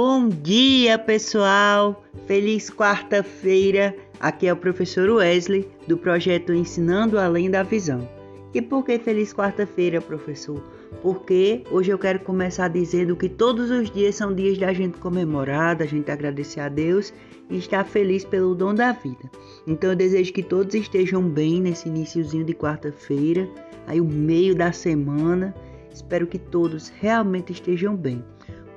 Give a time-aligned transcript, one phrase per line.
[0.00, 2.04] Bom dia, pessoal!
[2.24, 3.96] Feliz quarta-feira!
[4.20, 8.08] Aqui é o professor Wesley do projeto Ensinando Além da Visão.
[8.54, 10.62] E por que feliz quarta-feira, professor?
[11.02, 15.74] Porque hoje eu quero começar dizendo que todos os dias são dias da gente comemorar,
[15.74, 17.12] da gente agradecer a Deus
[17.50, 19.28] e estar feliz pelo dom da vida.
[19.66, 23.48] Então eu desejo que todos estejam bem nesse iníciozinho de quarta-feira,
[23.84, 25.52] aí o meio da semana.
[25.92, 28.22] Espero que todos realmente estejam bem.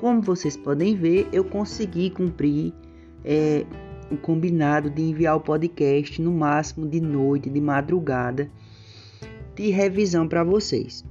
[0.01, 2.73] Como vocês podem ver, eu consegui cumprir
[3.23, 3.63] é,
[4.09, 8.49] o combinado de enviar o podcast no máximo de noite, de madrugada,
[9.55, 11.05] de revisão para vocês.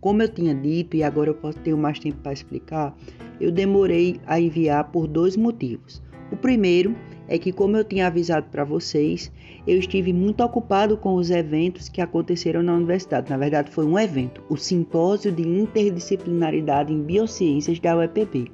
[0.00, 2.96] Como eu tinha dito, e agora eu posso ter mais tempo para explicar,
[3.40, 6.00] eu demorei a enviar por dois motivos.
[6.30, 6.94] O primeiro
[7.28, 9.30] é que, como eu tinha avisado para vocês,
[9.66, 13.30] eu estive muito ocupado com os eventos que aconteceram na universidade.
[13.30, 18.50] Na verdade, foi um evento, o Simpósio de Interdisciplinaridade em Biociências da UEPB.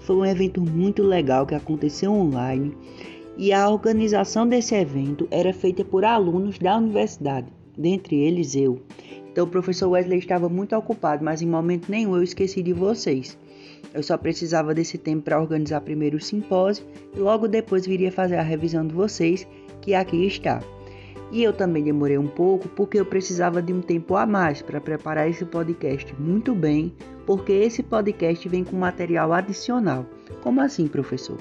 [0.00, 2.76] Foi um evento muito legal que aconteceu online
[3.36, 8.80] e a organização desse evento era feita por alunos da universidade, dentre eles eu.
[9.30, 13.36] Então o professor Wesley estava muito ocupado, mas em momento nenhum eu esqueci de vocês.
[13.92, 18.36] Eu só precisava desse tempo para organizar primeiro o simpósio e logo depois viria fazer
[18.36, 19.46] a revisão de vocês,
[19.80, 20.60] que aqui está.
[21.30, 24.80] E eu também demorei um pouco porque eu precisava de um tempo a mais para
[24.80, 26.94] preparar esse podcast muito bem,
[27.26, 30.06] porque esse podcast vem com material adicional.
[30.42, 31.38] Como assim, professor?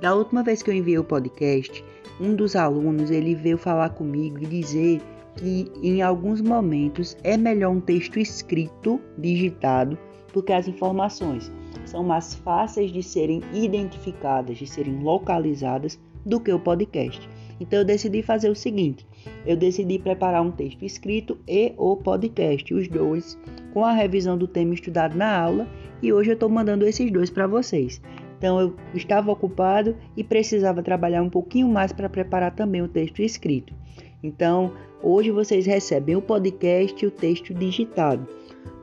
[0.00, 1.84] Da última vez que eu enviei o podcast,
[2.20, 5.00] um dos alunos ele veio falar comigo e dizer
[5.36, 9.96] que em alguns momentos é melhor um texto escrito, digitado,
[10.38, 11.50] do que as informações
[11.84, 17.28] são mais fáceis de serem identificadas, de serem localizadas do que o podcast.
[17.58, 19.04] Então eu decidi fazer o seguinte:
[19.44, 23.36] eu decidi preparar um texto escrito e o podcast, os dois,
[23.74, 25.66] com a revisão do tema estudado na aula,
[26.00, 28.00] e hoje eu estou mandando esses dois para vocês.
[28.38, 33.20] Então eu estava ocupado e precisava trabalhar um pouquinho mais para preparar também o texto
[33.22, 33.74] escrito.
[34.22, 34.72] Então
[35.02, 38.38] hoje vocês recebem o podcast e o texto digitado.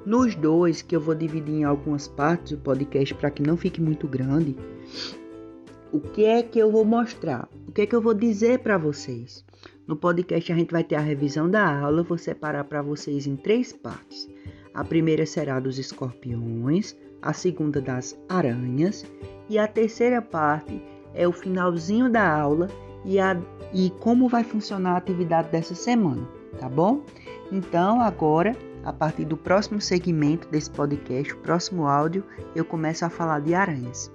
[0.06, 3.82] Nos dois, que eu vou dividir em algumas partes o podcast para que não fique
[3.82, 4.56] muito grande,
[5.92, 7.50] o que é que eu vou mostrar?
[7.68, 9.44] O que é que eu vou dizer para vocês?
[9.88, 13.36] No podcast a gente vai ter a revisão da aula, vou separar para vocês em
[13.36, 14.30] três partes.
[14.76, 19.06] A primeira será dos escorpiões, a segunda das aranhas
[19.50, 20.80] e a terceira parte
[21.16, 22.68] é o finalzinho da aula
[23.04, 23.36] e, a,
[23.74, 26.28] e como vai funcionar a atividade dessa semana,
[26.60, 27.02] tá bom?
[27.52, 28.56] Então agora
[28.86, 32.24] a partir do próximo segmento desse podcast, o próximo áudio,
[32.56, 34.12] eu começo a falar de aranhas.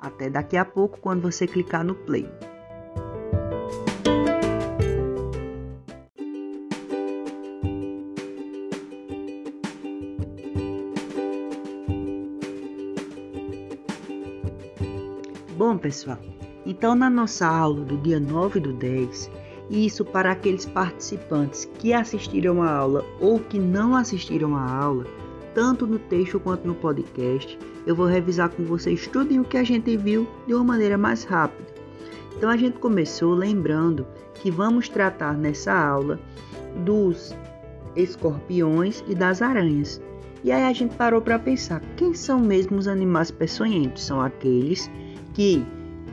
[0.00, 2.28] Até daqui a pouco, quando você clicar no play.
[15.56, 16.18] Bom, pessoal,
[16.66, 19.30] então na nossa aula do dia 9 do 10,
[19.70, 25.06] isso para aqueles participantes que assistiram a aula ou que não assistiram a aula,
[25.54, 27.58] tanto no texto quanto no podcast.
[27.86, 31.24] Eu vou revisar com vocês tudo o que a gente viu de uma maneira mais
[31.24, 31.68] rápida.
[32.36, 36.18] Então a gente começou lembrando que vamos tratar nessa aula
[36.84, 37.34] dos
[37.96, 40.00] escorpiões e das aranhas.
[40.42, 44.04] E aí a gente parou para pensar, quem são mesmo os animais peçonhentos?
[44.04, 44.90] São aqueles
[45.32, 45.64] que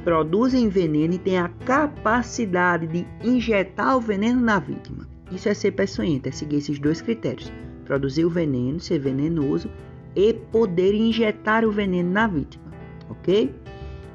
[0.04, 5.08] produzem veneno e têm a capacidade de injetar o veneno na vítima.
[5.32, 7.52] Isso é ser peçonhento, é seguir esses dois critérios:
[7.86, 9.70] produzir o veneno, ser venenoso
[10.16, 12.66] e poder injetar o veneno na vítima,
[13.10, 13.54] ok?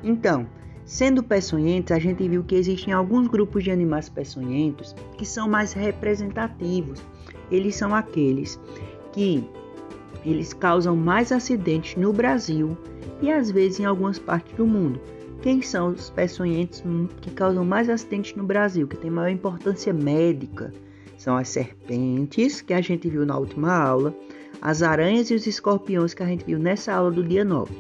[0.03, 0.47] Então,
[0.85, 5.73] sendo peçonhentos, a gente viu que existem alguns grupos de animais peçonhentos que são mais
[5.73, 7.03] representativos.
[7.51, 8.61] Eles são aqueles
[9.13, 9.43] que
[10.25, 12.77] eles causam mais acidentes no Brasil
[13.23, 15.01] e às vezes em algumas partes do mundo.
[15.43, 16.83] Quem são os peçonhentos
[17.21, 20.73] que causam mais acidentes no Brasil, que tem maior importância médica?
[21.17, 24.15] São as serpentes, que a gente viu na última aula,
[24.61, 27.73] as aranhas e os escorpiões, que a gente viu nessa aula do dia 9.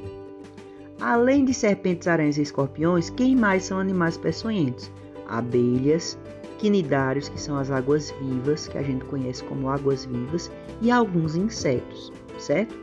[1.01, 4.91] Além de serpentes, aranhas e escorpiões, quem mais são animais peçonhentos?
[5.29, 6.19] Abelhas,
[6.59, 10.51] quinidários, que são as águas vivas, que a gente conhece como águas vivas,
[10.81, 12.75] e alguns insetos, certo?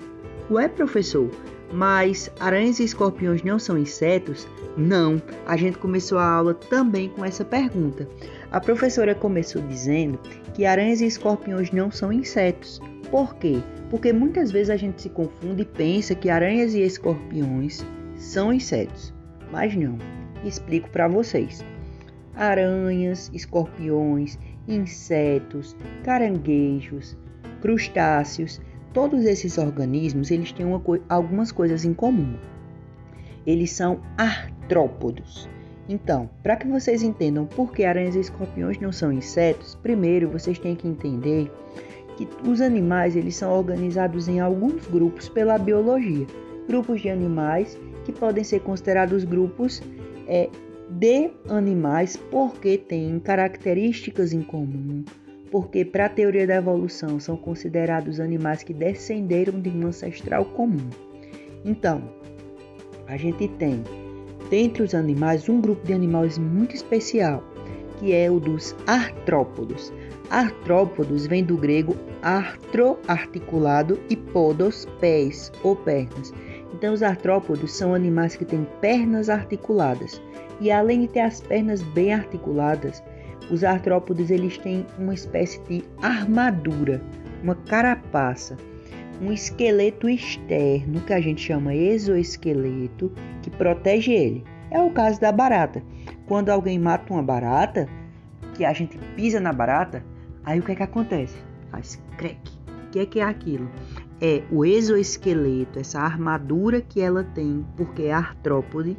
[0.52, 1.30] Ué, professor,
[1.74, 4.48] mas aranhas e escorpiões não são insetos?
[4.78, 5.20] Não.
[5.46, 8.08] A gente começou a aula também com essa pergunta.
[8.52, 10.20] A professora começou dizendo
[10.54, 12.80] que aranhas e escorpiões não são insetos.
[13.10, 13.58] Por quê?
[13.90, 17.84] Porque muitas vezes a gente se confunde e pensa que aranhas e escorpiões
[18.16, 19.12] são insetos.
[19.52, 19.98] Mas não.
[20.46, 21.66] Explico para vocês.
[22.36, 24.38] Aranhas, escorpiões,
[24.68, 27.18] insetos, caranguejos,
[27.62, 28.62] crustáceos
[28.94, 32.38] Todos esses organismos eles têm uma, algumas coisas em comum.
[33.46, 35.50] eles são artrópodos.
[35.90, 40.58] Então, para que vocês entendam por que aranhas e escorpiões não são insetos, primeiro vocês
[40.58, 41.52] têm que entender
[42.16, 46.26] que os animais eles são organizados em alguns grupos pela biologia.
[46.68, 49.82] Grupos de animais que podem ser considerados grupos
[50.28, 50.50] é,
[50.90, 55.04] de animais porque têm características em comum,
[55.54, 60.90] porque para a teoria da evolução são considerados animais que descenderam de um ancestral comum.
[61.64, 62.02] Então,
[63.06, 63.84] a gente tem
[64.50, 67.44] dentre os animais um grupo de animais muito especial,
[68.00, 69.94] que é o dos artrópodos.
[70.32, 76.34] Artrópodos vem do grego artro, articulado, e podos, pés ou pernas.
[76.74, 80.20] Então, os artrópodos são animais que têm pernas articuladas.
[80.60, 83.04] E além de ter as pernas bem articuladas,
[83.52, 87.02] os artrópodes eles têm uma espécie de armadura,
[87.44, 88.58] uma carapaça
[89.22, 93.12] um esqueleto externo, que a gente chama exoesqueleto,
[93.42, 94.44] que protege ele.
[94.72, 95.84] É o caso da barata.
[96.28, 97.88] Quando alguém mata uma barata,
[98.54, 100.04] que a gente pisa na barata,
[100.44, 101.38] aí o que é que acontece?
[101.72, 102.52] Faz crack.
[102.88, 103.70] O que é que é aquilo?
[104.22, 108.98] É o exoesqueleto, essa armadura que ela tem, porque é artrópode,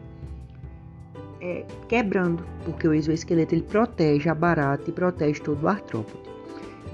[1.45, 6.25] é, quebrando, porque o exoesqueleto ele protege a barata e protege todo o artrópode.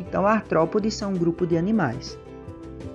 [0.01, 2.19] Então, artrópodes são um grupo de animais.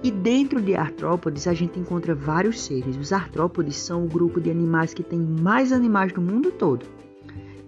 [0.04, 2.98] E dentro de artrópodes a gente encontra vários seres.
[2.98, 6.86] Os artrópodes são o grupo de animais que tem mais animais no mundo todo.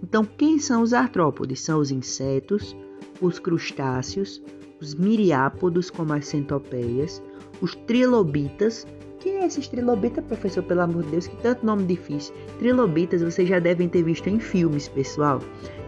[0.02, 1.60] Então, quem são os artrópodes?
[1.60, 2.76] São os insetos,
[3.22, 4.42] os crustáceos,
[4.80, 7.22] os miriápodos, como as centopeias,
[7.62, 8.86] os trilobitas.
[9.20, 10.62] Quem é esses trilobitas, professor?
[10.62, 12.32] Pelo amor de Deus, que tanto nome difícil.
[12.58, 15.40] Trilobitas vocês já devem ter visto em filmes, pessoal.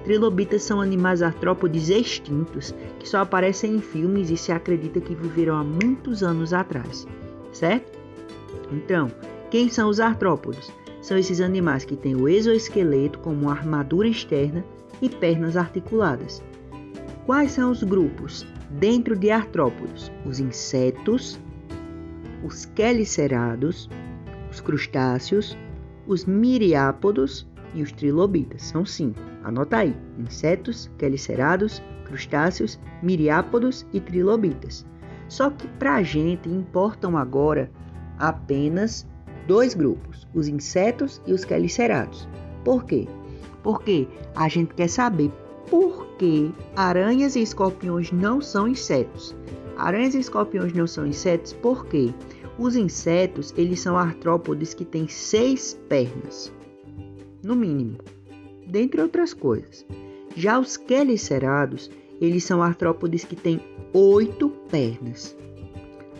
[0.02, 5.56] Trilobitas são animais artrópodes extintos que só aparecem em filmes e se acredita que viveram
[5.56, 7.06] há muitos anos atrás,
[7.52, 7.98] certo?
[8.72, 9.10] Então,
[9.50, 10.72] quem são os artrópodes?
[11.00, 14.64] São esses animais que têm o exoesqueleto como armadura externa
[15.00, 16.42] e pernas articuladas.
[17.26, 20.10] Quais são os grupos dentro de artrópodes?
[20.26, 21.38] Os insetos,
[22.44, 23.88] os quelicerados,
[24.50, 25.56] os crustáceos,
[26.06, 28.62] os miriápodos e os trilobitas.
[28.62, 29.20] São cinco.
[29.44, 34.84] Anota aí: insetos, quelicerados, crustáceos, miriápodos e trilobitas.
[35.28, 37.70] Só que para a gente importam agora
[38.18, 39.06] apenas
[39.46, 42.28] dois grupos: os insetos e os quelicerados.
[42.64, 43.08] Por quê?
[43.62, 45.30] Porque a gente quer saber
[45.70, 49.36] por que aranhas e escorpiões não são insetos.
[49.80, 52.12] Aranhas e escorpiões não são insetos porque
[52.58, 56.52] os insetos eles são artrópodes que têm seis pernas
[57.42, 57.96] no mínimo,
[58.66, 59.86] dentre outras coisas.
[60.36, 61.90] Já os quelicerados,
[62.20, 63.58] eles são artrópodes que têm
[63.94, 65.34] oito pernas.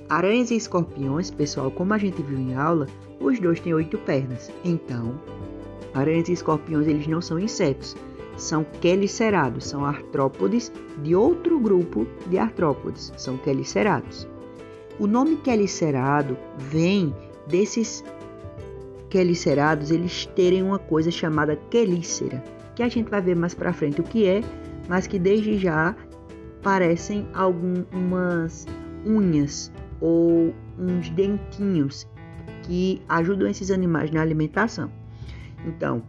[0.08, 2.86] Aranhas e escorpiões, pessoal, como a gente viu em aula,
[3.20, 4.50] os dois têm oito pernas.
[4.64, 5.20] Então,
[5.92, 7.94] aranhas e escorpiões, eles não são insetos,
[8.40, 10.72] são quelicerados, são artrópodes
[11.02, 14.28] de outro grupo de artrópodes, são quelicerados.
[14.98, 17.14] O nome quelicerado vem
[17.46, 18.04] desses
[19.08, 22.42] quelicerados eles terem uma coisa chamada quelícera,
[22.74, 24.42] que a gente vai ver mais para frente o que é,
[24.88, 25.94] mas que desde já
[26.62, 28.66] parecem algumas
[29.04, 32.06] unhas ou uns dentinhos
[32.62, 34.90] que ajudam esses animais na alimentação.
[35.66, 36.02] Então,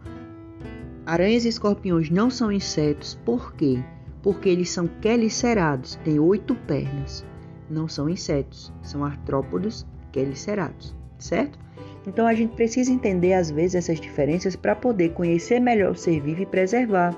[1.06, 3.82] aranhas e escorpiões não são insetos, por quê?
[4.22, 7.24] Porque eles são quelicerados, têm oito pernas.
[7.68, 11.58] Não são insetos, são artrópodos quelicerados, certo?
[12.06, 16.20] Então a gente precisa entender às vezes essas diferenças para poder conhecer melhor o ser
[16.20, 17.16] vivo e preservar.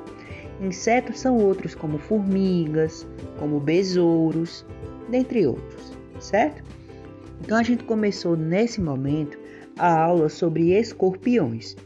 [0.61, 3.07] Insetos são outros, como formigas,
[3.39, 4.65] como besouros,
[5.09, 6.63] dentre outros, certo?
[7.41, 9.39] Então a gente começou nesse momento
[9.79, 11.77] a aula sobre escorpiões.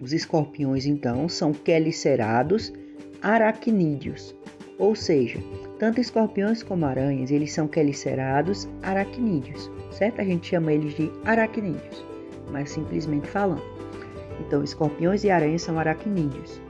[0.00, 2.72] Os escorpiões, então, são quelicerados
[3.22, 4.34] aracnídeos,
[4.78, 5.38] ou seja,
[5.78, 10.20] tanto escorpiões como aranhas, eles são quelicerados aracnídeos, certo?
[10.20, 12.04] A gente chama eles de aracnídeos
[12.50, 13.62] mais simplesmente falando.
[14.40, 16.60] Então, escorpiões e aranhas são aracnídeos.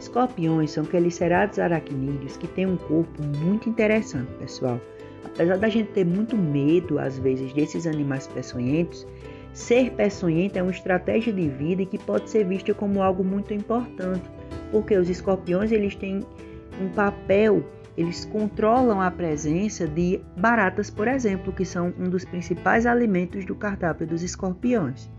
[0.00, 4.80] Escorpiões são quelicerados aracnídeos que têm um corpo muito interessante, pessoal.
[5.24, 9.06] Apesar da gente ter muito medo, às vezes, desses animais peçonhentos,
[9.52, 14.28] ser peçonhento é uma estratégia de vida que pode ser vista como algo muito importante,
[14.70, 16.26] porque os escorpiões eles têm
[16.80, 17.62] um papel
[17.96, 23.54] eles controlam a presença de baratas, por exemplo, que são um dos principais alimentos do
[23.54, 25.10] cardápio dos escorpiões.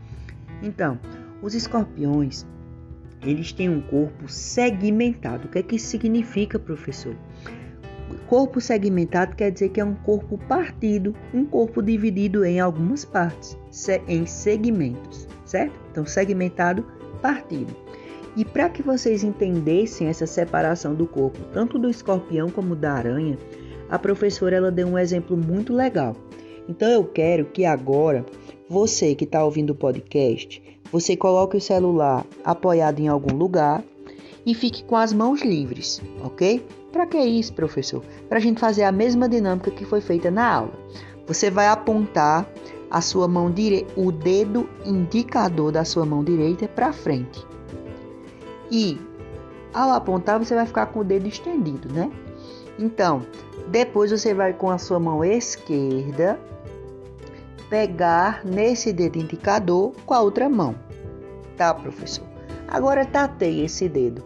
[0.61, 0.99] Então,
[1.41, 2.45] os escorpiões,
[3.21, 5.47] eles têm um corpo segmentado.
[5.47, 7.15] O que é que isso significa, professor?
[8.13, 13.57] Corpo segmentado quer dizer que é um corpo partido, um corpo dividido em algumas partes,
[14.07, 15.73] em segmentos, certo?
[15.91, 16.85] Então, segmentado,
[17.21, 17.75] partido.
[18.35, 23.37] E para que vocês entendessem essa separação do corpo, tanto do escorpião como da aranha,
[23.89, 26.15] a professora ela deu um exemplo muito legal.
[26.67, 28.25] Então eu quero que agora
[28.67, 33.83] você que está ouvindo o podcast, você coloque o celular apoiado em algum lugar
[34.45, 36.63] e fique com as mãos livres, ok?
[36.93, 38.03] Para que isso, professor?
[38.29, 40.73] Para a gente fazer a mesma dinâmica que foi feita na aula.
[41.25, 42.47] Você vai apontar
[42.91, 47.43] a sua mão direita, o dedo indicador da sua mão direita para frente.
[48.69, 48.99] E
[49.73, 52.11] ao apontar, você vai ficar com o dedo estendido, né?
[52.77, 53.23] Então,
[53.69, 56.39] depois você vai com a sua mão esquerda
[57.71, 60.75] pegar nesse dedo indicador com a outra mão.
[61.57, 62.25] Tá, professor?
[62.67, 64.23] Agora tateie esse dedo.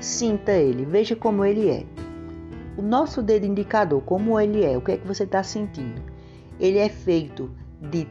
[0.00, 1.95] Sinta ele, veja como ele é.
[2.76, 6.02] O nosso dedo indicador, como ele é, o que é que você está sentindo?
[6.60, 8.06] Ele é feito de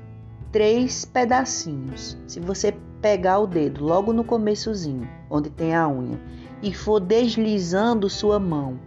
[0.52, 2.18] três pedacinhos.
[2.26, 6.20] Se você pegar o dedo logo no começozinho, onde tem a unha,
[6.64, 8.80] e for deslizando sua mão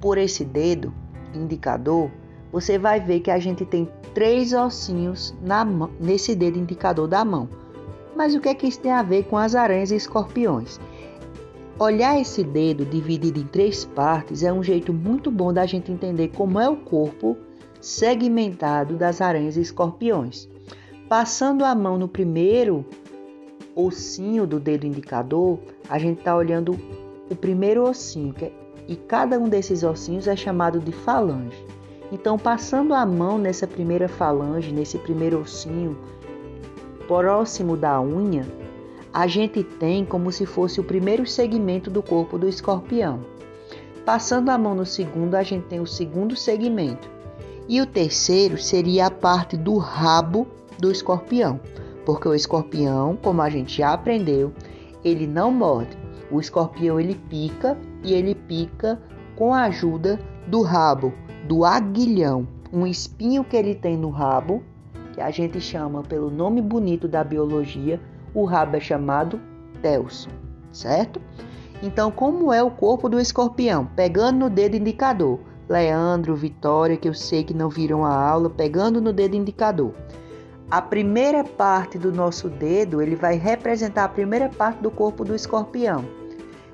[0.00, 0.94] por esse dedo
[1.34, 2.10] indicador,
[2.52, 5.64] você vai ver que a gente tem três ossinhos na
[5.98, 7.48] nesse dedo indicador da mão.
[8.16, 10.78] Mas o que é que isso tem a ver com as aranhas e escorpiões?
[11.80, 16.28] Olhar esse dedo dividido em três partes é um jeito muito bom da gente entender
[16.28, 17.38] como é o corpo
[17.80, 20.46] segmentado das aranhas e escorpiões.
[21.08, 22.84] Passando a mão no primeiro
[23.74, 25.58] ossinho do dedo indicador,
[25.88, 26.78] a gente está olhando
[27.30, 28.52] o primeiro ossinho, é,
[28.86, 31.64] e cada um desses ossinhos é chamado de falange.
[32.12, 35.96] Então, passando a mão nessa primeira falange, nesse primeiro ossinho,
[37.08, 38.44] próximo da unha,
[39.12, 43.20] a gente tem como se fosse o primeiro segmento do corpo do escorpião.
[44.04, 47.08] Passando a mão no segundo, a gente tem o segundo segmento.
[47.68, 50.46] E o terceiro seria a parte do rabo
[50.78, 51.60] do escorpião,
[52.04, 54.52] porque o escorpião, como a gente já aprendeu,
[55.04, 55.96] ele não morde.
[56.30, 59.00] O escorpião ele pica e ele pica
[59.36, 61.12] com a ajuda do rabo,
[61.46, 64.62] do aguilhão, um espinho que ele tem no rabo,
[65.12, 68.00] que a gente chama pelo nome bonito da biologia,
[68.34, 69.40] o rabo é chamado
[69.82, 70.30] telson,
[70.72, 71.20] certo?
[71.82, 73.86] Então, como é o corpo do escorpião?
[73.96, 75.40] Pegando no dedo indicador.
[75.68, 79.94] Leandro, Vitória, que eu sei que não viram a aula, pegando no dedo indicador.
[80.70, 85.34] A primeira parte do nosso dedo, ele vai representar a primeira parte do corpo do
[85.34, 86.04] escorpião.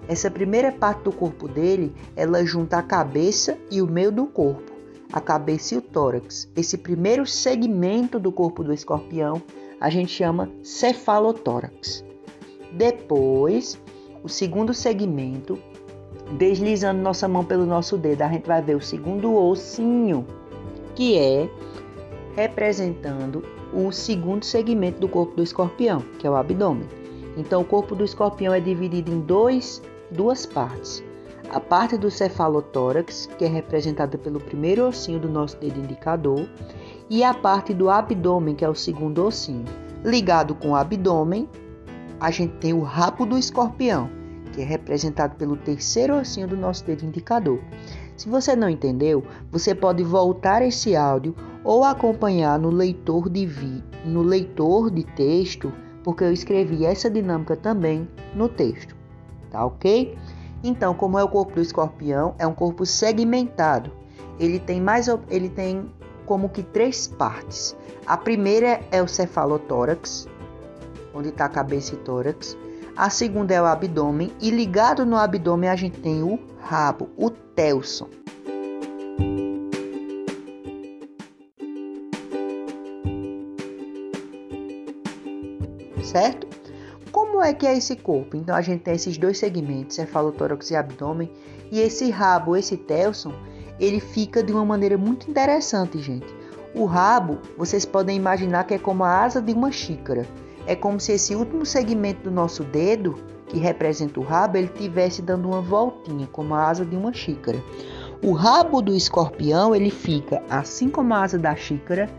[0.08, 4.72] Essa primeira parte do corpo dele, ela junta a cabeça e o meio do corpo,
[5.12, 6.48] a cabeça e o tórax.
[6.56, 9.42] Esse primeiro segmento do corpo do escorpião,
[9.80, 12.04] a gente chama cefalotórax.
[12.72, 13.80] Depois,
[14.22, 15.58] o segundo segmento,
[16.32, 20.26] deslizando nossa mão pelo nosso dedo, a gente vai ver o segundo ossinho,
[20.94, 21.48] que é
[22.34, 23.42] representando
[23.72, 26.88] o segundo segmento do corpo do escorpião, que é o abdômen.
[27.36, 31.04] Então, o corpo do escorpião é dividido em dois, duas partes.
[31.50, 36.48] A parte do cefalotórax, que é representada pelo primeiro ossinho do nosso dedo indicador,
[37.08, 39.64] e a parte do abdômen, que é o segundo ossinho.
[40.04, 41.48] Ligado com o abdômen,
[42.18, 44.10] a gente tem o rabo do escorpião,
[44.52, 47.60] que é representado pelo terceiro ossinho do nosso dedo indicador.
[48.16, 53.84] Se você não entendeu, você pode voltar esse áudio ou acompanhar no leitor de vi,
[54.04, 55.72] no leitor de texto,
[56.02, 58.96] porque eu escrevi essa dinâmica também no texto.
[59.50, 60.16] Tá OK?
[60.64, 63.92] Então, como é o corpo do escorpião, é um corpo segmentado.
[64.38, 65.90] Ele tem mais ele tem
[66.26, 67.76] como que três partes.
[68.06, 70.28] A primeira é o cefalotórax,
[71.14, 72.56] onde está a cabeça e tórax.
[72.96, 77.30] A segunda é o abdômen e ligado no abdômen a gente tem o rabo, o
[77.30, 78.08] telson.
[86.02, 86.46] Certo?
[87.12, 88.36] Como é que é esse corpo?
[88.36, 91.30] Então a gente tem esses dois segmentos, cefalotórax e abdômen,
[91.70, 93.32] e esse rabo, esse telson,
[93.78, 96.26] ele fica de uma maneira muito interessante, gente.
[96.74, 100.26] O rabo, vocês podem imaginar que é como a asa de uma xícara.
[100.66, 105.22] É como se esse último segmento do nosso dedo que representa o rabo, ele tivesse
[105.22, 107.62] dando uma voltinha, como a asa de uma xícara.
[108.22, 112.10] O rabo do escorpião, ele fica, assim como a asa da xícara,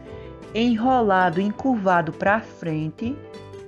[0.55, 3.15] enrolado, encurvado para frente,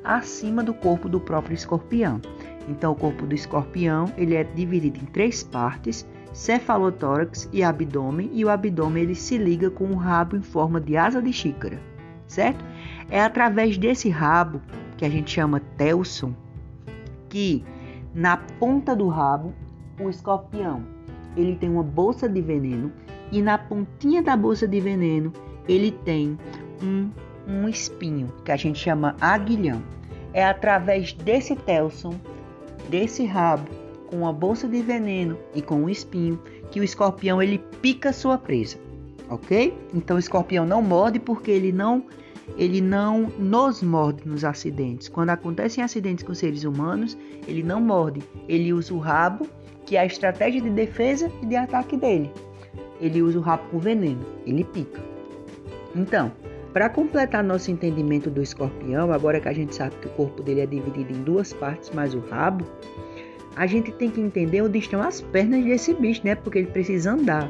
[0.04, 2.22] acima do corpo do próprio escorpião.
[2.68, 8.46] Então, o corpo do escorpião, ele é dividido em três partes, cefalotórax e abdômen, e
[8.46, 11.80] o abdômen ele se liga com o rabo em forma de asa de xícara,
[12.28, 12.64] certo?
[13.10, 14.62] É através desse rabo,
[14.98, 16.34] que a gente chama telson,
[17.30, 17.64] que
[18.14, 19.54] na ponta do rabo
[20.00, 20.84] o escorpião
[21.38, 22.92] ele tem uma bolsa de veneno
[23.32, 25.32] e na pontinha da bolsa de veneno
[25.68, 26.38] ele tem
[26.84, 27.10] um,
[27.48, 29.82] um espinho que a gente chama aguilhão.
[30.34, 32.14] É através desse telson,
[32.90, 33.70] desse rabo,
[34.10, 38.38] com a bolsa de veneno e com o espinho, que o escorpião ele pica sua
[38.38, 38.78] presa,
[39.30, 39.78] ok?
[39.94, 42.04] Então o escorpião não morde porque ele não
[42.58, 45.08] ele não nos morde nos acidentes.
[45.08, 47.16] Quando acontecem acidentes com seres humanos,
[47.48, 49.48] ele não morde, ele usa o rabo,
[49.86, 52.32] que é a estratégia de defesa e de ataque dele.
[53.00, 55.00] Ele usa o rabo com veneno, ele pica.
[55.96, 56.32] Então,
[56.74, 60.62] para completar nosso entendimento do escorpião, agora que a gente sabe que o corpo dele
[60.62, 62.66] é dividido em duas partes, mais o rabo,
[63.56, 66.36] a gente tem que entender onde estão as pernas desse bicho, né?
[66.36, 67.50] Porque ele precisa andar.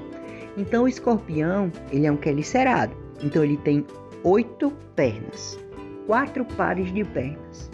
[0.57, 2.95] Então o escorpião, ele é um quelicerado.
[3.23, 3.85] Então ele tem
[4.23, 5.59] oito pernas,
[6.07, 7.69] quatro pares de pernas.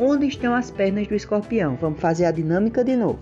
[0.00, 1.76] Onde estão as pernas do escorpião?
[1.76, 3.18] Vamos fazer a dinâmica de novo.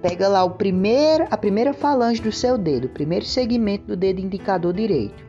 [0.00, 4.20] Pega lá o primeiro, a primeira falange do seu dedo, o primeiro segmento do dedo
[4.20, 5.26] indicador direito.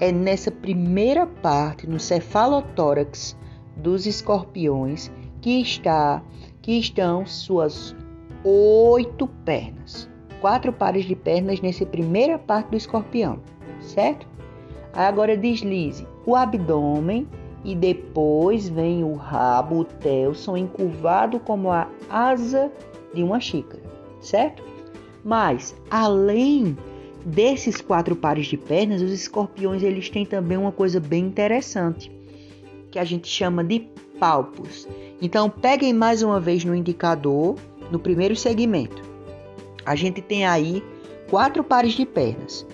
[0.00, 3.36] É nessa primeira parte, no cefalotórax
[3.76, 6.22] dos escorpiões, que está
[6.64, 7.94] que estão suas
[8.42, 10.08] oito pernas.
[10.40, 13.38] Quatro pares de pernas nessa primeira parte do escorpião,
[13.80, 14.26] certo?
[14.94, 17.28] Agora deslize o abdômen
[17.62, 22.72] e depois vem o rabo, o telson, encurvado como a asa
[23.12, 23.82] de uma xícara,
[24.22, 24.62] certo?
[25.22, 26.78] Mas, além
[27.26, 32.10] desses quatro pares de pernas, os escorpiões eles têm também uma coisa bem interessante,
[32.90, 33.80] que a gente chama de
[34.24, 34.88] palpos.
[35.20, 37.56] Então, peguem mais uma vez no indicador,
[37.90, 39.02] no primeiro segmento.
[39.84, 40.82] A gente tem aí
[41.28, 42.66] quatro pares de pernas.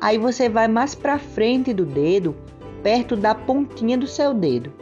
[0.00, 2.34] Aí você vai mais para frente do dedo,
[2.82, 4.72] perto da pontinha do seu dedo.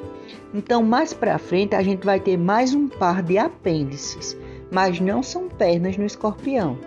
[0.55, 4.37] Então, mais para frente, a gente vai ter mais um par de apêndices,
[4.71, 6.79] mas não são pernas no escorpião.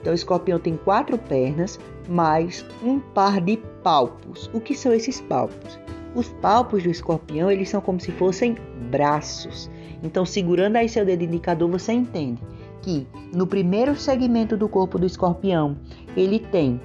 [0.00, 1.78] Então, o escorpião tem quatro pernas,
[2.08, 4.50] mais um par de palpos.
[4.52, 5.78] O que são esses palpos?
[6.14, 8.56] Os palpos do escorpião, eles são como se fossem
[8.90, 9.70] braços.
[10.02, 12.42] Então, segurando aí seu dedo indicador, você entende
[12.82, 15.76] que no primeiro segmento do corpo do escorpião,
[16.16, 16.80] ele tem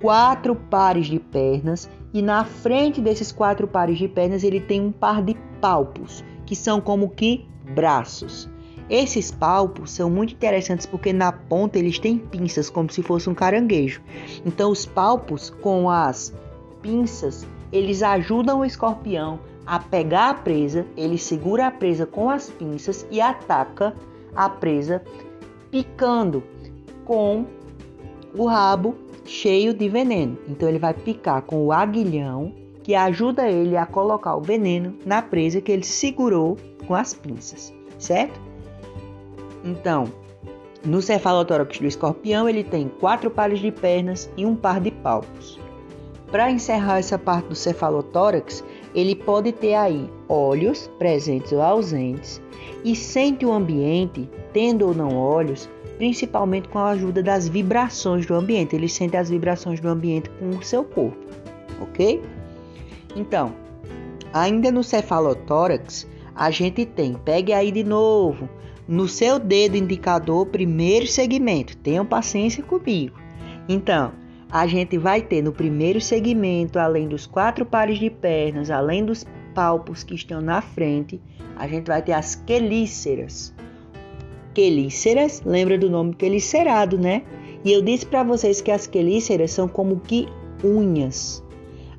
[0.00, 4.92] quatro pares de pernas e na frente desses quatro pares de pernas ele tem um
[4.92, 8.48] par de palpos, que são como que braços.
[8.88, 13.34] Esses palpos são muito interessantes porque na ponta eles têm pinças, como se fosse um
[13.34, 14.02] caranguejo.
[14.44, 16.34] Então, os palpos com as
[16.82, 22.48] pinças eles ajudam o escorpião a pegar a presa, ele segura a presa com as
[22.48, 23.92] pinças e ataca
[24.36, 25.02] a presa
[25.72, 26.42] picando
[27.04, 27.44] com
[28.36, 30.38] o rabo cheio de veneno.
[30.48, 32.52] Então ele vai picar com o aguilhão
[32.84, 36.56] que ajuda ele a colocar o veneno na presa que ele segurou
[36.86, 38.38] com as pinças, certo?
[39.64, 40.04] Então,
[40.84, 45.63] no cefalotórax do escorpião ele tem quatro pares de pernas e um par de palpos.
[46.34, 52.42] Para encerrar essa parte do cefalotórax, ele pode ter aí olhos presentes ou ausentes
[52.84, 58.34] e sente o ambiente, tendo ou não olhos, principalmente com a ajuda das vibrações do
[58.34, 58.74] ambiente.
[58.74, 61.24] Ele sente as vibrações do ambiente com o seu corpo,
[61.80, 62.20] ok?
[63.14, 63.54] Então,
[64.32, 68.48] ainda no cefalotórax, a gente tem, pegue aí de novo,
[68.88, 71.76] no seu dedo indicador, primeiro segmento.
[71.76, 73.16] Tenham paciência comigo.
[73.68, 79.04] Então, a gente vai ter no primeiro segmento, além dos quatro pares de pernas, além
[79.04, 81.20] dos palpos que estão na frente,
[81.56, 83.54] a gente vai ter as quelíceras.
[84.52, 87.22] Quelíceras, lembra do nome quelicerado, né?
[87.64, 90.28] E eu disse para vocês que as quelíceras são como que
[90.62, 91.42] unhas.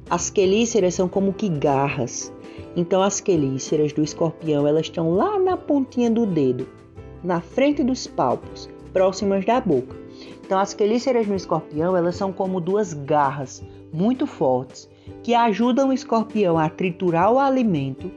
[0.09, 2.31] As quelíceras são como que garras.
[2.75, 6.67] Então as quelíceras do escorpião, elas estão lá na pontinha do dedo,
[7.23, 10.04] na frente dos palpos, próximas da boca.
[10.45, 14.89] Então, as quelíceras no escorpião, elas são como duas garras muito fortes
[15.23, 18.11] que ajudam o escorpião a triturar o alimento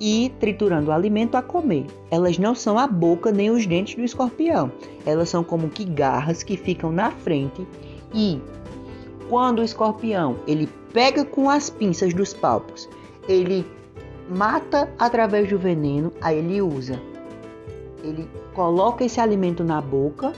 [0.00, 1.86] e, triturando o alimento, a comer.
[2.10, 4.72] Elas não são a boca nem os dentes do escorpião.
[5.04, 7.66] Elas são como que garras que ficam na frente
[8.14, 8.40] e
[9.28, 12.88] quando o escorpião ele pega com as pinças dos palpos,
[13.28, 13.64] ele
[14.28, 17.00] mata através do veneno, aí ele usa.
[18.02, 20.32] Ele coloca esse alimento na boca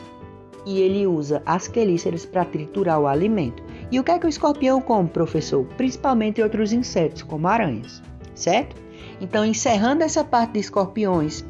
[0.65, 3.63] e ele usa as quelíceras para triturar o alimento.
[3.91, 5.65] E o que é que o escorpião come, professor?
[5.77, 8.03] Principalmente outros insetos, como aranhas,
[8.35, 8.77] certo?
[9.21, 11.45] Então, encerrando essa parte de escorpiões,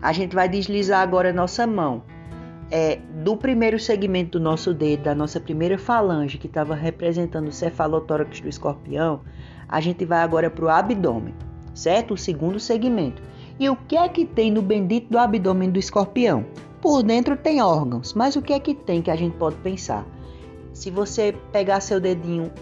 [0.00, 2.02] a gente vai deslizar agora a nossa mão
[2.70, 7.52] é, do primeiro segmento do nosso dedo, da nossa primeira falange, que estava representando o
[7.52, 9.20] cefalotórax do escorpião,
[9.68, 11.34] a gente vai agora para o abdômen,
[11.74, 12.14] certo?
[12.14, 13.22] O segundo segmento.
[13.58, 16.44] E o que é que tem no bendito do abdômen do escorpião?
[16.80, 20.06] Por dentro tem órgãos, mas o que é que tem que a gente pode pensar?
[20.72, 22.52] Se você pegar seu dedinho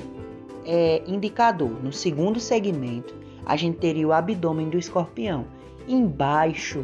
[0.64, 5.44] é, indicador no segundo segmento, a gente teria o abdômen do escorpião.
[5.86, 6.82] Embaixo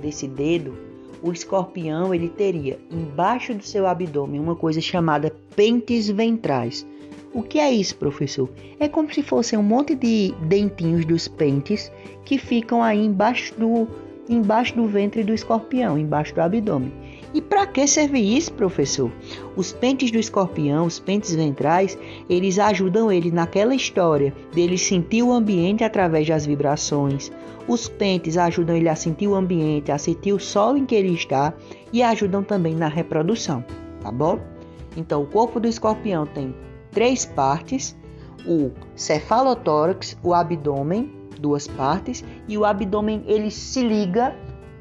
[0.00, 0.74] desse dedo,
[1.22, 6.86] o escorpião ele teria embaixo do seu abdômen uma coisa chamada pentes ventrais.
[7.34, 8.48] O que é isso, professor?
[8.78, 11.92] É como se fossem um monte de dentinhos dos pentes
[12.24, 13.86] que ficam aí embaixo do,
[14.30, 16.92] embaixo do ventre do escorpião, embaixo do abdômen.
[17.34, 19.10] E para que serve isso, professor?
[19.56, 25.32] Os pentes do escorpião, os pentes ventrais, eles ajudam ele naquela história dele sentir o
[25.32, 27.30] ambiente através das vibrações.
[27.68, 31.12] Os pentes ajudam ele a sentir o ambiente, a sentir o solo em que ele
[31.12, 31.52] está
[31.92, 33.64] e ajudam também na reprodução,
[34.00, 34.40] tá bom?
[34.96, 36.54] Então, o corpo do escorpião tem
[36.90, 37.96] três partes:
[38.44, 44.34] o cefalotórax, o abdômen, duas partes, e o abdômen ele se liga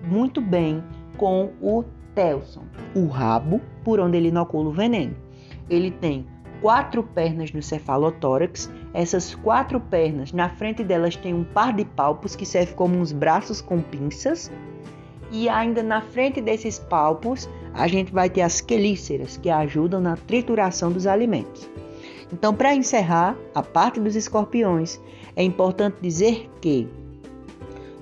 [0.03, 0.83] muito bem
[1.17, 2.63] com o telson,
[2.95, 5.15] o rabo por onde ele inocula o veneno.
[5.69, 6.25] Ele tem
[6.61, 8.69] quatro pernas no cefalotórax.
[8.93, 13.11] Essas quatro pernas, na frente delas tem um par de palpos que serve como uns
[13.11, 14.51] braços com pinças.
[15.31, 20.15] E ainda na frente desses palpos, a gente vai ter as quelíceras, que ajudam na
[20.15, 21.69] trituração dos alimentos.
[22.33, 24.99] Então, para encerrar a parte dos escorpiões,
[25.39, 26.85] é importante dizer que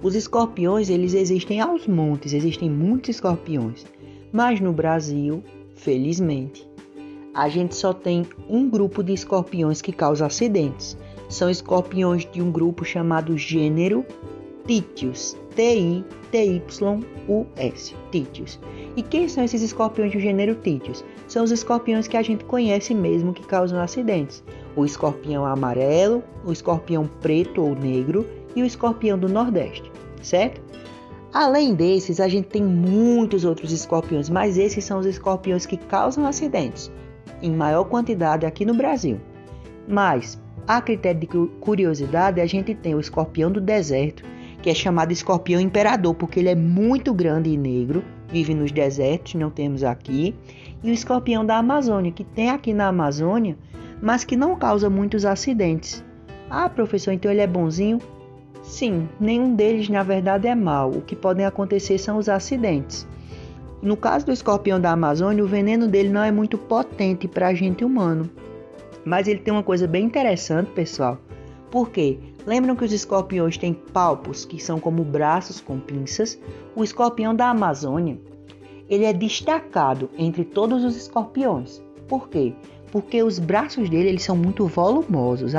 [0.02, 3.86] os escorpiões, eles existem aos montes, existem muitos escorpiões.
[4.34, 5.44] Mas no Brasil,
[5.76, 6.68] felizmente,
[7.36, 10.98] a gente só tem um grupo de escorpiões que causa acidentes.
[11.30, 14.04] São escorpiões de um grupo chamado gênero
[14.68, 16.06] Titius, T-I-T-Y-U-S,
[18.12, 18.60] Titius.
[18.96, 21.04] E quem são esses escorpiões do gênero Titius?
[21.28, 24.44] São os escorpiões que a gente conhece mesmo que causam acidentes.
[24.76, 30.62] O escorpião amarelo, o escorpião preto ou negro e o escorpião do Nordeste, certo?
[31.34, 36.26] Além desses, a gente tem muitos outros escorpiões, mas esses são os escorpiões que causam
[36.26, 36.92] acidentes
[37.42, 39.20] em maior quantidade aqui no Brasil.
[39.88, 41.28] Mas, a critério de
[41.60, 44.24] curiosidade, a gente tem o escorpião do deserto,
[44.68, 49.36] que é chamado escorpião imperador, porque ele é muito grande e negro, vive nos desertos,
[49.36, 50.36] não temos aqui,
[50.84, 53.58] e o escorpião da Amazônia, que tem aqui na Amazônia,
[54.02, 56.04] mas que não causa muitos acidentes.
[56.50, 58.00] Ah, professor, então ele é bonzinho?
[58.62, 60.92] Sim, nenhum deles na verdade é mau.
[60.92, 63.08] O que podem acontecer são os acidentes.
[63.82, 67.54] No caso do escorpião da Amazônia, o veneno dele não é muito potente para a
[67.54, 68.30] gente humano.
[69.06, 71.18] Mas ele tem uma coisa bem interessante, pessoal.
[71.72, 72.20] Por quê?
[72.48, 76.40] Lembram que os escorpiões têm palpos, que são como braços com pinças?
[76.74, 78.18] O escorpião da Amazônia,
[78.90, 81.84] ele é destacado entre todos os escorpiões.
[82.08, 82.54] Por quê?
[82.90, 85.52] Porque os braços dele eles são muito volumosos,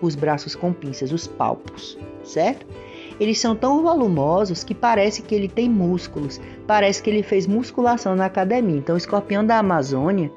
[0.00, 2.64] os braços com pinças, os palpos, certo?
[3.18, 8.14] Eles são tão volumosos que parece que ele tem músculos, parece que ele fez musculação
[8.14, 8.76] na academia.
[8.76, 10.30] Então, o escorpião da Amazônia,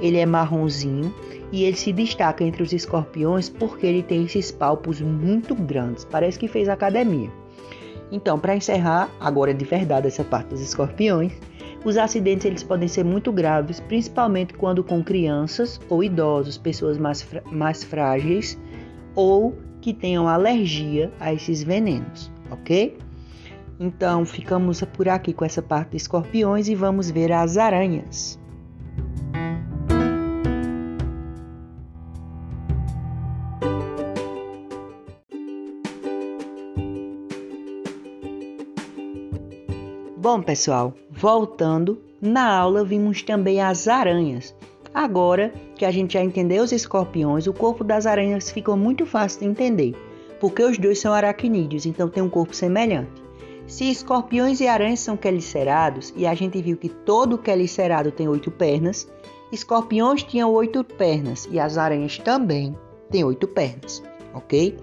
[0.00, 1.14] ele é marronzinho
[1.52, 6.38] e ele se destaca entre os escorpiões porque ele tem esses palpos muito grandes, parece
[6.38, 7.30] que fez academia.
[8.10, 11.32] Então, para encerrar, agora de verdade essa parte dos escorpiões,
[11.84, 17.26] os acidentes eles podem ser muito graves, principalmente quando com crianças ou idosos, pessoas mais,
[17.50, 18.58] mais frágeis
[19.14, 22.98] ou que tenham alergia a esses venenos, ok?
[23.78, 28.38] Então ficamos por aqui com essa parte de escorpiões e vamos ver as aranhas.
[40.26, 44.52] Bom, pessoal, voltando, na aula vimos também as aranhas.
[44.92, 49.38] Agora que a gente já entendeu os escorpiões, o corpo das aranhas ficou muito fácil
[49.38, 49.94] de entender,
[50.40, 53.22] porque os dois são aracnídeos, então tem um corpo semelhante.
[53.68, 58.50] Se escorpiões e aranhas são quelicerados, e a gente viu que todo quelicerado tem oito
[58.50, 59.08] pernas,
[59.52, 62.76] escorpiões tinham oito pernas e as aranhas também
[63.12, 64.02] têm oito pernas,
[64.34, 64.76] ok?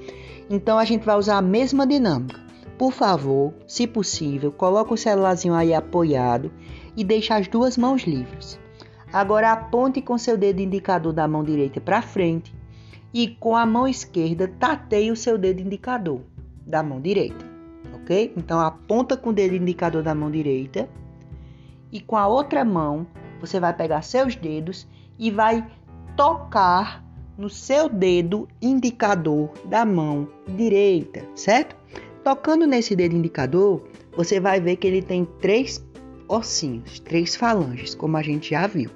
[0.50, 2.43] Então a gente vai usar a mesma dinâmica.
[2.84, 6.52] Por favor, se possível, coloque o celularzinho aí apoiado
[6.98, 8.60] e deixe as duas mãos livres.
[9.14, 12.54] Agora aponte com seu dedo indicador da mão direita para frente
[13.14, 16.24] e com a mão esquerda tateie o seu dedo indicador
[16.68, 17.46] da mão direita,
[17.96, 18.34] ok?
[18.36, 20.90] Então aponta com o dedo indicador da mão direita
[21.90, 23.08] e com a outra mão
[23.40, 24.86] você vai pegar seus dedos
[25.18, 25.66] e vai
[26.18, 27.02] tocar
[27.38, 31.82] no seu dedo indicador da mão direita, certo?
[32.24, 33.84] Tocando nesse dedo indicador,
[34.16, 35.84] você vai ver que ele tem três
[36.28, 38.90] ossinhos, três falanges, como a gente já viu.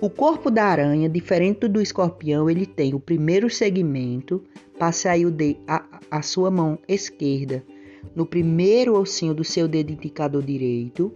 [0.00, 4.42] O corpo da aranha, diferente do escorpião, ele tem o primeiro segmento,
[4.78, 7.64] passe aí o de, a, a sua mão esquerda
[8.14, 11.12] no primeiro ossinho do seu dedo indicador direito.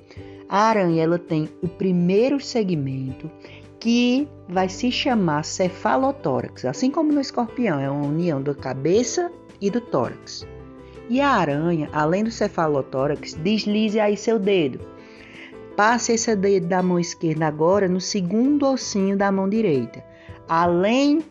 [0.49, 3.31] A aranha ela tem o primeiro segmento
[3.81, 9.31] que vai se chamar cefalotórax, assim como no escorpião, é uma união da cabeça
[9.61, 10.47] e do tórax.
[11.09, 14.81] E a aranha, além do cefalotórax, deslize aí seu dedo.
[15.77, 20.03] Passe esse dedo da mão esquerda agora no segundo ossinho da mão direita.
[20.49, 21.23] Além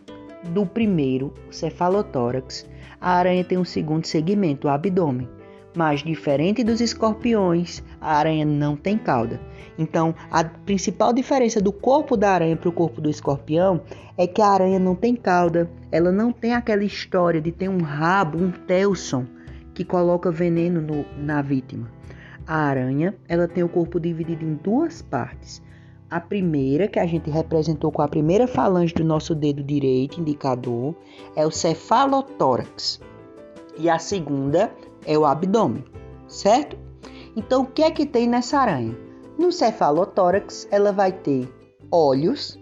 [0.50, 2.64] do primeiro, o cefalotórax,
[3.00, 5.28] a aranha tem um segundo segmento, o abdômen.
[5.76, 9.40] Mas diferente dos escorpiões, a aranha não tem cauda.
[9.76, 13.80] Então, a principal diferença do corpo da aranha para o corpo do escorpião
[14.16, 17.82] é que a aranha não tem cauda, ela não tem aquela história de ter um
[17.82, 19.26] rabo, um telson
[19.74, 21.90] que coloca veneno no, na vítima.
[22.46, 25.62] A aranha, ela tem o corpo dividido em duas partes.
[26.10, 30.94] A primeira, que a gente representou com a primeira falange do nosso dedo direito, indicador,
[31.34, 33.00] é o cefalotórax.
[33.78, 34.70] E a segunda
[35.04, 35.84] é o abdômen,
[36.28, 36.76] certo?
[37.34, 38.96] Então, o que é que tem nessa aranha?
[39.36, 41.48] No cefalotórax, ela vai ter
[41.90, 42.58] olhos.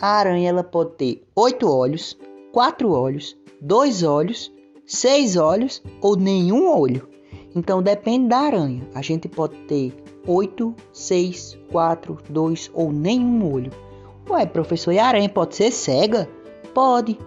[0.00, 2.16] A aranha ela pode ter oito olhos,
[2.52, 4.50] quatro olhos, dois olhos,
[4.88, 7.06] seis olhos ou nenhum olho.
[7.54, 8.88] Então depende da aranha.
[8.94, 9.94] A gente pode ter
[10.26, 13.70] oito, seis, quatro, dois ou nenhum olho.
[14.28, 16.28] Ué, professor, e a aranha pode ser cega?
[16.74, 17.18] Pode.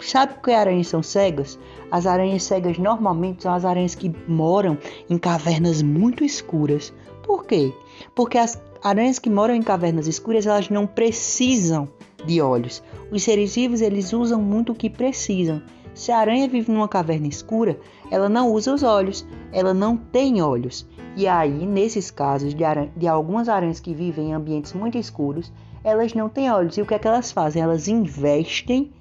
[0.00, 1.58] Sabe por que aranhas são cegas?
[1.90, 4.78] As aranhas cegas normalmente são as aranhas que moram
[5.10, 6.92] em cavernas muito escuras.
[7.24, 7.72] Por quê?
[8.14, 11.88] Porque as aranhas que moram em cavernas escuras, elas não precisam
[12.24, 12.82] de olhos.
[13.10, 15.62] Os seres vivos, eles usam muito o que precisam.
[15.98, 17.76] Se a aranha vive numa caverna escura,
[18.08, 20.86] ela não usa os olhos, ela não tem olhos.
[21.16, 22.62] E aí, nesses casos de,
[22.96, 26.78] de algumas aranhas que vivem em ambientes muito escuros, elas não têm olhos.
[26.78, 27.60] E o que é que elas fazem?
[27.60, 28.92] Elas investem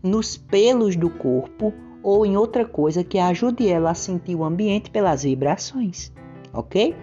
[0.00, 4.92] nos pelos do corpo ou em outra coisa que ajude ela a sentir o ambiente
[4.92, 6.12] pelas vibrações,
[6.52, 6.94] ok?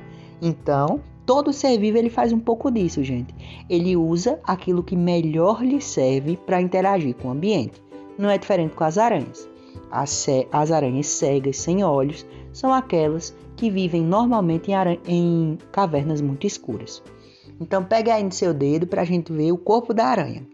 [0.42, 3.36] Então, todo ser vivo ele faz um pouco disso, gente.
[3.70, 7.91] Ele usa aquilo que melhor lhe serve para interagir com o ambiente.
[8.17, 9.50] Não é diferente com as aranhas.
[9.89, 16.47] As, as aranhas cegas, sem olhos, são aquelas que vivem normalmente em, em cavernas muito
[16.47, 17.04] escuras.
[17.60, 20.47] Então, pega aí no seu dedo para a gente ver o corpo da aranha.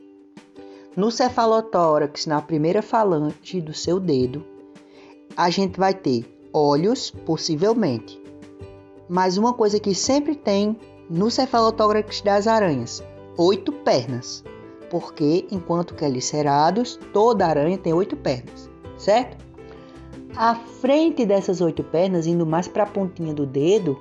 [0.95, 4.43] No cefalotórax, na primeira falange do seu dedo,
[5.35, 8.19] a gente vai ter olhos, possivelmente.
[9.07, 10.75] Mas uma coisa que sempre tem
[11.09, 13.03] no cefalotórax das aranhas:
[13.37, 14.43] oito pernas
[14.89, 19.45] porque enquanto que elicerados, toda aranha tem oito pernas, certo?
[20.35, 23.99] À frente dessas oito pernas, indo mais para a pontinha do dedo,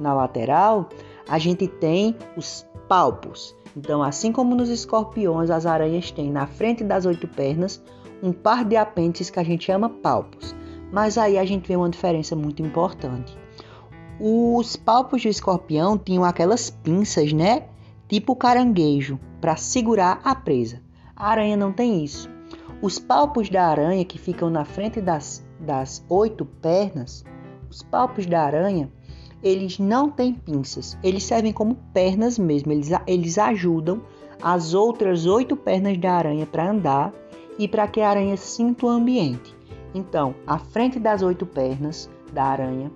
[0.00, 0.88] na lateral,
[1.28, 3.56] a gente tem os palpos.
[3.76, 7.82] Então, assim como nos escorpiões, as aranhas têm na frente das oito pernas
[8.22, 10.54] um par de apêndices que a gente chama palpos.
[10.90, 13.36] Mas aí a gente vê uma diferença muito importante.
[14.18, 17.64] Os palpos do escorpião tinham aquelas pinças, né?
[18.08, 20.82] tipo caranguejo, para segurar a presa.
[21.14, 22.28] A aranha não tem isso.
[22.82, 27.24] Os palpos da aranha que ficam na frente das, das oito pernas,
[27.70, 28.90] os palpos da aranha,
[29.40, 34.02] eles não têm pinças, eles servem como pernas mesmo, eles, eles ajudam
[34.42, 37.12] as outras oito pernas da aranha para andar
[37.56, 39.54] e para que a aranha sinta o ambiente.
[39.94, 42.90] Então, à frente das oito pernas da aranha,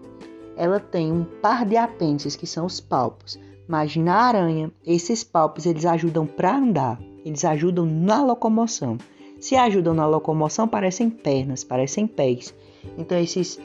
[0.57, 3.39] ela tem um par de apêndices que são os palpos.
[3.71, 8.99] Mas na aranha, esses palpos eles ajudam para andar, eles ajudam na locomoção.
[9.39, 12.53] Se ajudam na locomoção, parecem pernas, parecem pés.
[12.99, 13.61] Então esses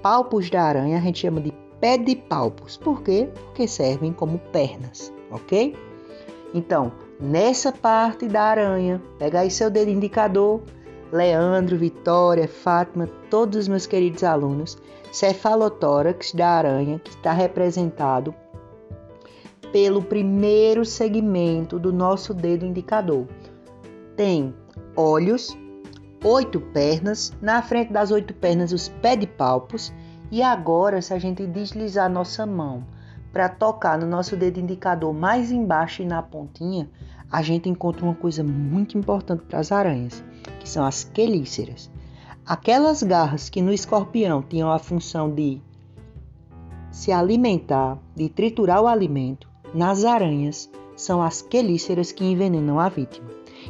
[0.00, 2.78] palpos da aranha a gente chama de pedipalpos.
[2.78, 3.28] Por quê?
[3.34, 5.76] Porque servem como pernas, ok?
[6.54, 10.62] Então, nessa parte da aranha, pega aí seu dedo indicador,
[11.12, 14.78] Leandro, Vitória, Fátima, todos os meus queridos alunos,
[15.12, 18.34] cefalotórax da aranha, que está representado
[19.72, 23.26] pelo primeiro segmento do nosso dedo indicador.
[24.16, 24.54] Tem
[24.96, 25.56] olhos,
[26.24, 29.92] oito pernas, na frente das oito pernas os pedipalpos
[30.30, 32.84] e agora se a gente deslizar nossa mão
[33.32, 36.88] para tocar no nosso dedo indicador mais embaixo e na pontinha,
[37.30, 40.24] a gente encontra uma coisa muito importante para as aranhas,
[40.58, 41.90] que são as quelíceras.
[42.44, 45.60] Aquelas garras que no escorpião tinham a função de
[46.90, 53.28] se alimentar, de triturar o alimento, nas aranhas, são as quelíceras que envenenam a vítima.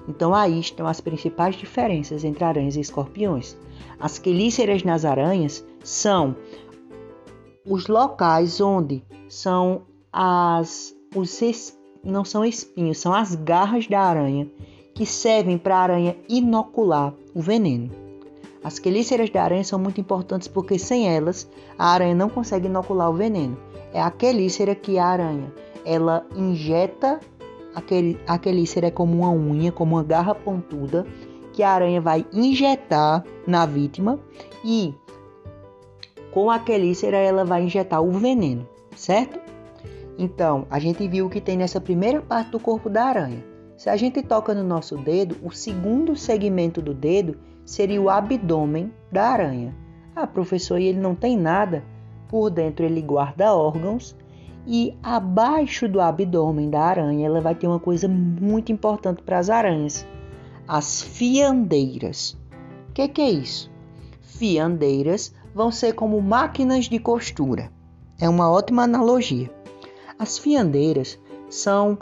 [0.08, 3.56] Então aí estão as principais diferenças entre aranhas e escorpiões.
[4.00, 6.34] As quelíceras nas aranhas são
[7.66, 9.82] os locais onde são
[10.12, 14.50] as os es, não são espinhos, são as garras da aranha
[14.94, 17.90] que servem para a aranha inocular o veneno.
[18.62, 23.10] As quelíceras da aranha são muito importantes porque sem elas a aranha não consegue inocular
[23.10, 23.56] o veneno.
[23.92, 25.52] É a quelícera que a aranha
[25.88, 27.18] ela injeta
[27.74, 31.06] aquele, a quelícera é como uma unha, como uma garra pontuda
[31.54, 34.20] que a aranha vai injetar na vítima
[34.62, 34.94] e
[36.30, 39.40] com a quelícera ela vai injetar o veneno, certo?
[40.18, 43.42] Então, a gente viu o que tem nessa primeira parte do corpo da aranha.
[43.74, 48.92] Se a gente toca no nosso dedo, o segundo segmento do dedo seria o abdômen
[49.10, 49.74] da aranha.
[50.14, 51.82] Ah, professor, e ele não tem nada?
[52.28, 54.14] Por dentro ele guarda órgãos
[54.70, 59.48] e abaixo do abdômen da aranha ela vai ter uma coisa muito importante para as
[59.48, 60.06] aranhas:
[60.68, 62.36] as fiandeiras.
[62.90, 63.70] O que, que é isso?
[64.20, 67.72] Fiandeiras vão ser como máquinas de costura.
[68.20, 69.50] É uma ótima analogia.
[70.18, 71.96] As fiandeiras são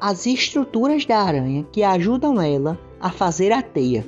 [0.00, 4.04] as estruturas da aranha que ajudam ela a fazer a teia,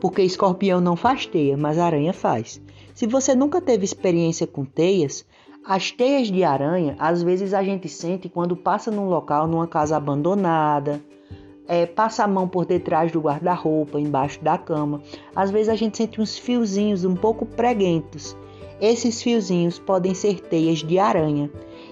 [0.00, 2.60] porque escorpião não faz teia, mas aranha faz.
[2.94, 5.24] Se você nunca teve experiência com teias,
[5.64, 9.96] as teias de aranha, às vezes a gente sente quando passa num local, numa casa
[9.96, 11.00] abandonada,
[11.66, 15.02] é, passa a mão por detrás do guarda-roupa, embaixo da cama.
[15.36, 18.34] Às vezes a gente sente uns fiozinhos um pouco preguentos.
[18.80, 21.50] Esses fiozinhos podem ser teias de aranha.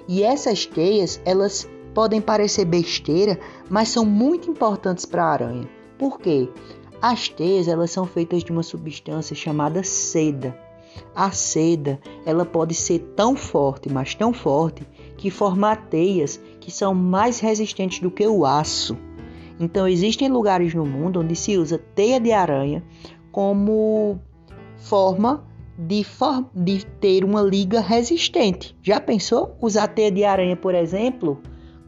[0.08, 5.68] E essas teias, elas podem parecer besteira, mas são muito importantes para a aranha.
[5.98, 6.48] Por quê?
[7.02, 10.65] As teias elas são feitas de uma substância chamada seda.
[11.14, 16.94] A seda ela pode ser tão forte, mas tão forte, que forma teias que são
[16.94, 18.96] mais resistentes do que o aço.
[19.58, 22.84] Então existem lugares no mundo onde se usa teia de aranha
[23.32, 24.18] como
[24.76, 25.44] forma
[25.78, 28.76] de, for de ter uma liga resistente.
[28.82, 31.40] Já pensou usar teia de aranha, por exemplo,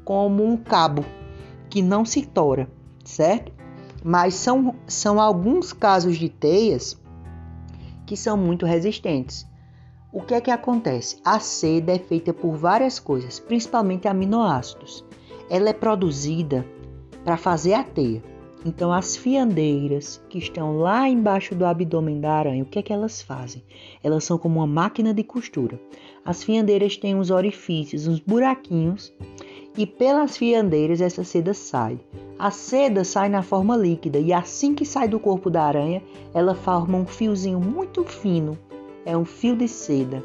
[0.04, 1.04] como um cabo
[1.68, 2.70] que não se tora,
[3.04, 3.58] certo?
[4.02, 6.98] mas são, são alguns casos de teias
[8.08, 9.46] que são muito resistentes.
[10.10, 11.20] O que é que acontece?
[11.22, 15.04] A seda é feita por várias coisas, principalmente aminoácidos.
[15.50, 16.64] Ela é produzida
[17.22, 18.24] para fazer a teia.
[18.64, 22.94] Então, as fiandeiras que estão lá embaixo do abdômen da aranha, o que é que
[22.94, 23.62] elas fazem?
[24.02, 25.78] Elas são como uma máquina de costura.
[26.24, 29.12] As fiandeiras têm uns orifícios, uns buraquinhos,
[29.78, 32.00] e pelas fiandeiras essa seda sai.
[32.36, 36.02] A seda sai na forma líquida e assim que sai do corpo da aranha,
[36.34, 38.58] ela forma um fiozinho muito fino.
[39.06, 40.20] É um fio de seda.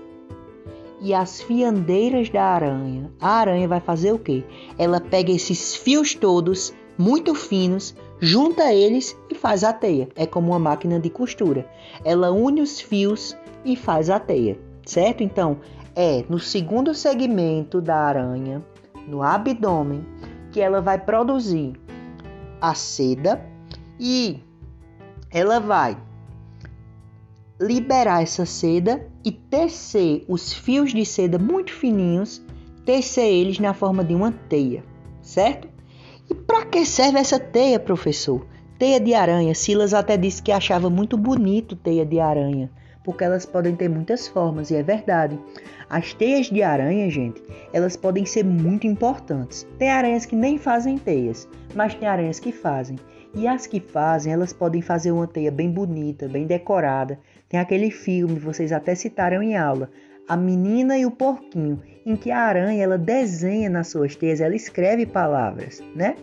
[0.99, 4.43] E as fiandeiras da aranha, a aranha vai fazer o quê?
[4.75, 10.09] Ela pega esses fios todos, muito finos, junta eles e faz a teia.
[10.15, 11.69] É como uma máquina de costura.
[12.03, 15.21] Ela une os fios e faz a teia, certo?
[15.21, 15.57] Então,
[15.95, 18.63] é no segundo segmento da aranha,
[19.07, 20.05] no abdômen,
[20.51, 21.73] que ela vai produzir
[22.61, 23.43] a seda
[23.99, 24.39] e
[25.31, 25.97] ela vai
[27.59, 32.41] liberar essa seda e tecer os fios de seda muito fininhos,
[32.85, 34.83] tecer eles na forma de uma teia,
[35.21, 35.67] certo?
[36.29, 38.45] E para que serve essa teia, professor?
[38.77, 39.53] Teia de aranha.
[39.53, 42.69] Silas até disse que achava muito bonito teia de aranha,
[43.03, 45.39] porque elas podem ter muitas formas, e é verdade.
[45.89, 49.67] As teias de aranha, gente, elas podem ser muito importantes.
[49.77, 52.97] Tem aranhas que nem fazem teias, mas tem aranhas que fazem.
[53.35, 57.19] E as que fazem, elas podem fazer uma teia bem bonita, bem decorada.
[57.49, 59.89] Tem aquele filme, vocês até citaram em aula,
[60.27, 64.55] A Menina e o Porquinho, em que a aranha ela desenha nas suas teias, ela
[64.55, 66.15] escreve palavras, né?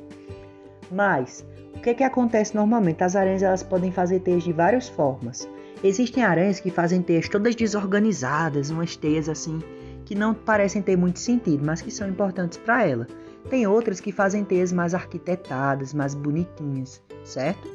[0.91, 3.03] Mas o que, que acontece normalmente?
[3.03, 5.49] As aranhas elas podem fazer teias de várias formas.
[5.83, 9.61] Existem aranhas que fazem teias todas desorganizadas, umas teias assim
[10.05, 13.07] que não parecem ter muito sentido, mas que são importantes para ela.
[13.49, 17.69] Tem outras que fazem teias mais arquitetadas, mais bonitinhas, certo?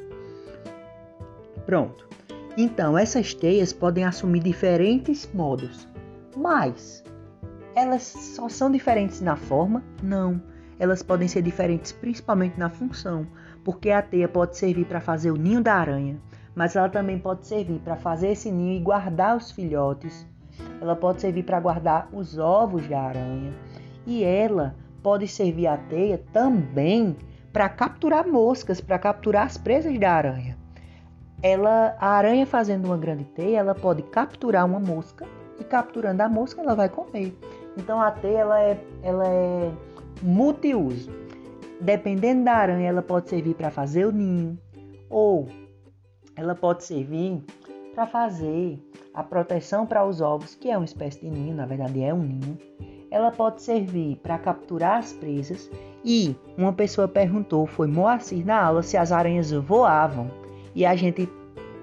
[1.64, 2.06] Pronto.
[2.54, 5.88] Então, essas teias podem assumir diferentes modos,
[6.36, 7.02] mas
[7.74, 9.82] elas só são diferentes na forma?
[10.02, 10.40] Não.
[10.78, 13.26] Elas podem ser diferentes principalmente na função,
[13.64, 16.20] porque a teia pode servir para fazer o ninho da aranha,
[16.56, 20.26] mas ela também pode servir para fazer esse ninho e guardar os filhotes.
[20.80, 23.52] Ela pode servir para guardar os ovos da aranha.
[24.06, 27.14] E ela pode servir a teia também
[27.52, 30.56] para capturar moscas, para capturar as presas da aranha.
[31.42, 35.26] Ela, a aranha fazendo uma grande teia, ela pode capturar uma mosca
[35.60, 37.38] e capturando a mosca ela vai comer.
[37.76, 39.70] Então a teia ela é, ela é
[40.22, 41.12] multiuso.
[41.82, 44.58] Dependendo da aranha, ela pode servir para fazer o ninho
[45.10, 45.46] ou
[46.36, 47.42] ela pode servir
[47.94, 48.78] para fazer
[49.14, 52.22] a proteção para os ovos, que é uma espécie de ninho, na verdade é um
[52.22, 52.58] ninho.
[53.10, 55.70] Ela pode servir para capturar as presas.
[56.04, 60.30] E uma pessoa perguntou, foi Moacir na aula, se as aranhas voavam.
[60.74, 61.26] E a gente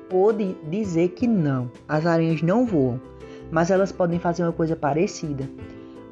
[0.08, 3.02] pôde dizer que não, as aranhas não voam,
[3.50, 5.50] mas elas podem fazer uma coisa parecida.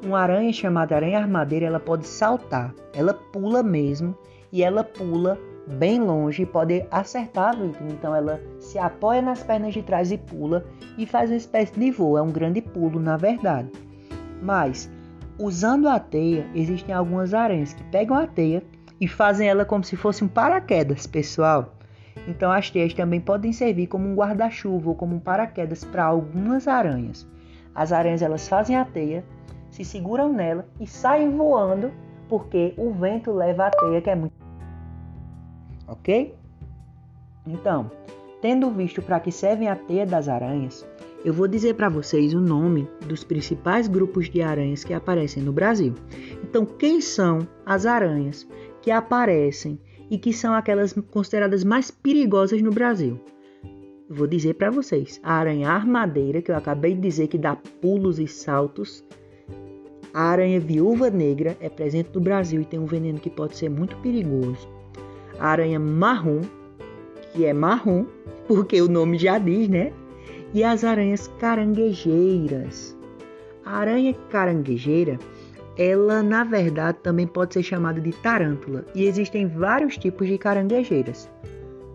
[0.04, 4.18] Uma aranha chamada aranha armadeira, ela pode saltar, ela pula mesmo
[4.50, 7.90] e ela pula bem longe e pode acertar a vítima.
[7.90, 10.64] Então ela se apoia nas pernas de trás e pula
[10.98, 13.70] e faz uma espécie de voo, é um grande pulo na verdade.
[14.40, 14.90] Mas
[15.38, 18.62] usando a teia, existem algumas aranhas que pegam a teia
[19.00, 21.74] e fazem ela como se fosse um paraquedas, pessoal.
[22.28, 26.68] Então as teias também podem servir como um guarda-chuva ou como um paraquedas para algumas
[26.68, 27.26] aranhas.
[27.74, 29.24] As aranhas elas fazem a teia,
[29.70, 31.90] se seguram nela e saem voando
[32.28, 34.41] porque o vento leva a teia que é muito
[35.92, 36.34] ok?
[37.46, 37.90] Então,
[38.40, 40.86] tendo visto para que servem a teia das aranhas,
[41.24, 45.52] eu vou dizer para vocês o nome dos principais grupos de aranhas que aparecem no
[45.52, 45.94] Brasil.
[46.42, 48.46] Então, quem são as aranhas
[48.80, 49.78] que aparecem
[50.10, 53.20] e que são aquelas consideradas mais perigosas no Brasil?
[54.08, 57.56] Eu vou dizer para vocês: a aranha armadeira, que eu acabei de dizer que dá
[57.80, 59.04] pulos e saltos.
[60.12, 63.70] A aranha viúva negra é presente no Brasil e tem um veneno que pode ser
[63.70, 64.68] muito perigoso
[65.38, 66.40] a aranha marrom,
[67.32, 68.04] que é marrom,
[68.46, 69.92] porque o nome já diz, né?
[70.54, 72.96] E as aranhas caranguejeiras.
[73.64, 75.18] A aranha caranguejeira,
[75.78, 81.30] ela na verdade também pode ser chamada de tarântula, e existem vários tipos de caranguejeiras.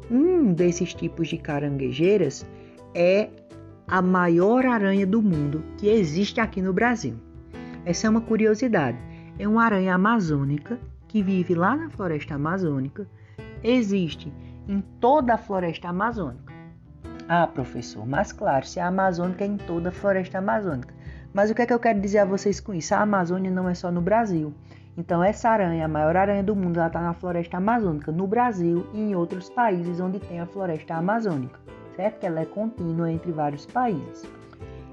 [0.09, 2.45] Um desses tipos de caranguejeiras
[2.95, 3.29] é
[3.87, 7.15] a maior aranha do mundo que existe aqui no Brasil.
[7.85, 8.97] Essa é uma curiosidade.
[9.39, 13.07] É uma aranha amazônica que vive lá na floresta amazônica
[13.63, 14.31] existe
[14.67, 16.53] em toda a floresta amazônica.
[17.29, 20.93] Ah, professor, mas claro, se a Amazônica é em toda a floresta amazônica.
[21.33, 22.95] Mas o que é que eu quero dizer a vocês com isso?
[22.95, 24.53] A Amazônia não é só no Brasil.
[24.97, 28.87] Então, essa aranha, a maior aranha do mundo, ela está na floresta amazônica, no Brasil
[28.93, 31.59] e em outros países onde tem a floresta amazônica,
[31.95, 32.19] certo?
[32.19, 34.25] Que ela é contínua entre vários países.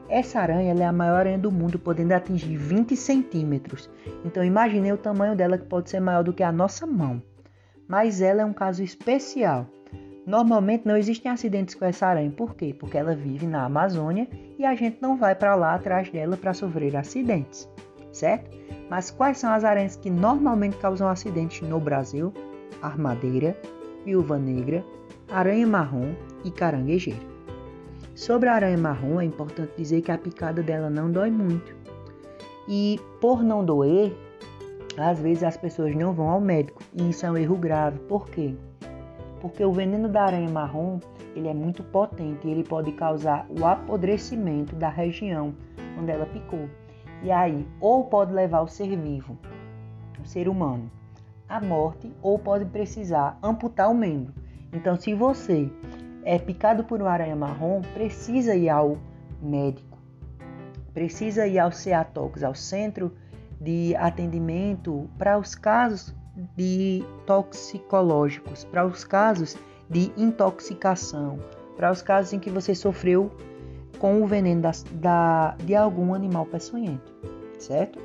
[0.08, 3.88] Essa aranha é a maior aranha do mundo, podendo atingir 20 centímetros.
[4.24, 7.22] Então, imaginei o tamanho dela, que pode ser maior do que a nossa mão
[7.88, 9.66] mas ela é um caso especial.
[10.26, 12.30] Normalmente não existem acidentes com essa aranha.
[12.30, 12.74] Por quê?
[12.78, 14.26] Porque ela vive na Amazônia
[14.58, 17.68] e a gente não vai para lá atrás dela para sofrer acidentes,
[18.10, 18.56] certo?
[18.88, 22.32] Mas quais são as aranhas que normalmente causam acidentes no Brasil?
[22.80, 23.56] Armadeira,
[24.04, 24.84] viúva negra,
[25.30, 26.14] aranha marrom
[26.44, 27.34] e caranguejeira.
[28.14, 31.74] Sobre a aranha marrom, é importante dizer que a picada dela não dói muito.
[32.68, 34.16] E por não doer,
[34.96, 37.98] às vezes as pessoas não vão ao médico e isso é um erro grave.
[38.00, 38.54] Por quê?
[39.40, 40.98] Porque o veneno da aranha marrom
[41.34, 45.54] ele é muito potente e ele pode causar o apodrecimento da região
[45.98, 46.68] onde ela picou.
[47.22, 49.38] E aí, ou pode levar o ser vivo,
[50.22, 50.90] o ser humano,
[51.48, 54.32] à morte, ou pode precisar amputar o membro.
[54.72, 55.70] Então, se você
[56.24, 58.98] é picado por uma aranha marrom, precisa ir ao
[59.42, 59.98] médico,
[60.92, 63.12] precisa ir ao CEATOX, ao Centro
[63.64, 66.14] de atendimento para os casos
[66.56, 69.56] de toxicológicos, para os casos
[69.88, 71.38] de intoxicação,
[71.76, 73.30] para os casos em que você sofreu
[73.98, 77.12] com o veneno da, da, de algum animal peçonhento,
[77.58, 77.98] certo?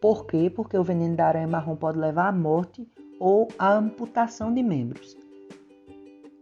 [0.00, 0.50] Por quê?
[0.54, 2.86] Porque o veneno da aranha marrom pode levar à morte
[3.18, 5.16] ou à amputação de membros.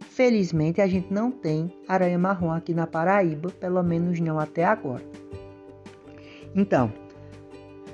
[0.01, 5.03] Felizmente a gente não tem aranha marrom aqui na Paraíba, pelo menos não até agora.
[6.55, 6.91] Então,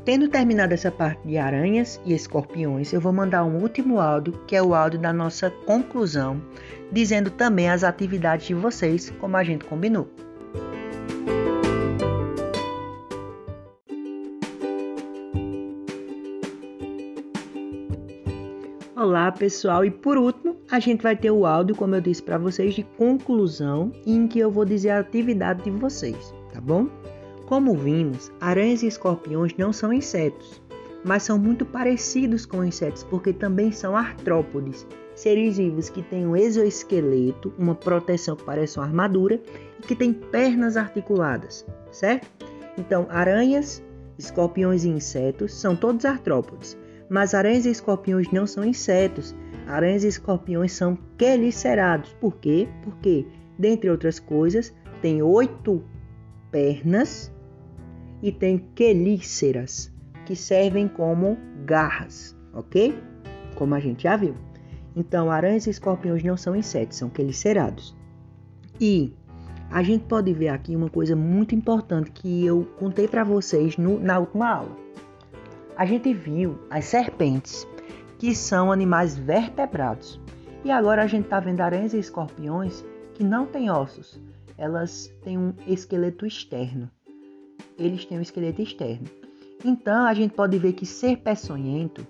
[0.03, 4.55] Tendo terminado essa parte de aranhas e escorpiões, eu vou mandar um último áudio, que
[4.55, 6.41] é o áudio da nossa conclusão,
[6.91, 10.09] dizendo também as atividades de vocês, como a gente combinou.
[18.95, 22.39] Olá, pessoal, e por último, a gente vai ter o áudio, como eu disse para
[22.39, 26.87] vocês, de conclusão, em que eu vou dizer a atividade de vocês, tá bom?
[27.51, 30.61] Como vimos, aranhas e escorpiões não são insetos,
[31.03, 36.33] mas são muito parecidos com insetos porque também são artrópodes, seres vivos que têm um
[36.33, 39.37] exoesqueleto, uma proteção que parece uma armadura
[39.77, 42.25] e que têm pernas articuladas, certo?
[42.77, 43.83] Então, aranhas,
[44.17, 46.77] escorpiões e insetos são todos artrópodes,
[47.09, 49.35] mas aranhas e escorpiões não são insetos.
[49.67, 52.13] Aranhas e escorpiões são quelicerados.
[52.13, 52.69] Por quê?
[52.81, 53.27] Porque,
[53.59, 55.83] dentre outras coisas, têm oito
[56.49, 57.29] pernas
[58.21, 59.91] e tem quelíceras,
[60.25, 62.97] que servem como garras, ok?
[63.55, 64.35] Como a gente já viu.
[64.95, 67.95] Então, aranhas e escorpiões não são insetos, são quelicerados.
[68.79, 69.13] E
[69.71, 73.99] a gente pode ver aqui uma coisa muito importante que eu contei para vocês no,
[73.99, 74.75] na última aula.
[75.77, 77.65] A gente viu as serpentes,
[78.19, 80.19] que são animais vertebrados.
[80.63, 84.19] E agora a gente está vendo aranhas e escorpiões que não têm ossos,
[84.57, 86.89] elas têm um esqueleto externo.
[87.81, 89.07] Eles têm um esqueleto externo.
[89.65, 92.05] Então a gente pode ver que ser peçonhento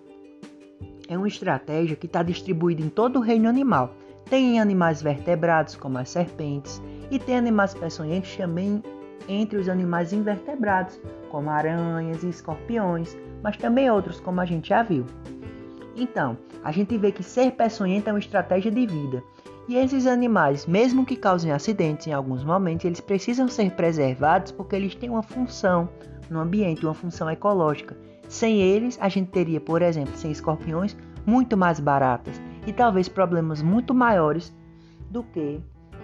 [1.07, 3.93] é uma estratégia que está distribuída em todo o reino animal.
[4.29, 8.81] Tem animais vertebrados, como as serpentes, e tem animais peçonhentos também
[9.27, 10.99] entre os animais invertebrados,
[11.29, 15.05] como aranhas e escorpiões, mas também outros, como a gente já viu.
[15.95, 19.23] Então, a gente vê que ser peçonhento é uma estratégia de vida.
[19.71, 24.75] E esses animais, mesmo que causem acidentes em alguns momentos, eles precisam ser preservados porque
[24.75, 25.87] eles têm uma função
[26.29, 27.95] no ambiente, uma função ecológica.
[28.27, 32.35] Sem eles, a gente teria, por exemplo, sem escorpiões, muito mais baratas
[32.67, 34.53] e talvez problemas muito maiores
[35.09, 35.61] do que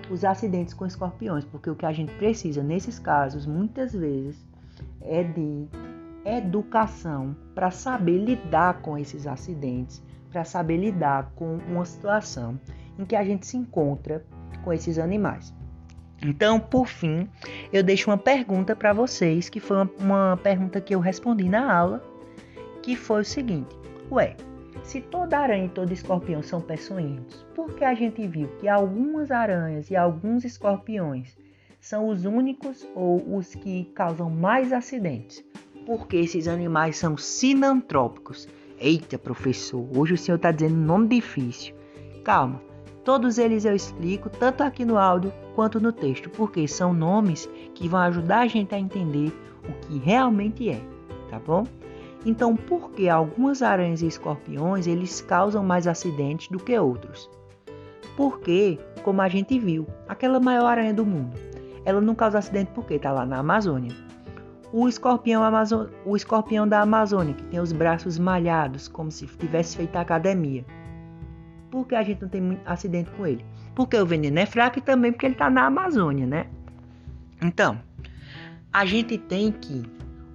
[0.09, 4.47] os acidentes com escorpiões, porque o que a gente precisa nesses casos, muitas vezes,
[5.01, 5.67] é de
[6.23, 10.01] educação para saber lidar com esses acidentes,
[10.31, 12.57] para saber lidar com uma situação
[12.97, 14.25] em que a gente se encontra
[14.63, 15.53] com esses animais.
[16.23, 17.29] Então, por fim,
[17.71, 22.03] eu deixo uma pergunta para vocês, que foi uma, pergunta que eu respondi na aula,
[22.81, 23.75] que foi o seguinte:
[24.11, 24.35] Ué,
[24.83, 29.29] se toda aranha e todo escorpião são peçonhentos, por que a gente viu que algumas
[29.31, 31.37] aranhas e alguns escorpiões
[31.79, 35.43] são os únicos ou os que causam mais acidentes?
[35.85, 38.47] Porque esses animais são sinantrópicos.
[38.79, 41.75] Eita, professor, hoje o senhor está dizendo nome difícil.
[42.23, 42.61] Calma,
[43.07, 47.87] todos eles eu explico, tanto aqui no áudio quanto no texto, porque são nomes que
[47.87, 49.31] vão ajudar a gente a entender
[49.63, 50.81] o que realmente é,
[51.29, 51.65] tá bom?
[52.25, 57.29] Então, por que algumas aranhas e escorpiões eles causam mais acidentes do que outros?
[58.17, 61.39] Porque, como a gente viu, aquela maior aranha do mundo,
[61.85, 63.95] ela não causa acidente porque está lá na Amazônia.
[64.73, 65.89] O escorpião, Amazo...
[66.03, 70.65] o escorpião da Amazônia, que tem os braços malhados, como se tivesse feito academia.
[71.77, 73.45] Por que a gente não tem acidente com ele?
[73.75, 76.47] Porque o veneno é fraco e também porque ele está na Amazônia, né?
[77.39, 77.79] Então,
[78.73, 79.83] a gente tem que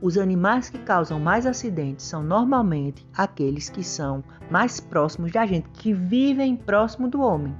[0.01, 4.23] os animais que causam mais acidentes são normalmente aqueles que são
[4.53, 7.53] mais próximos da gente, que vivem próximo do homem.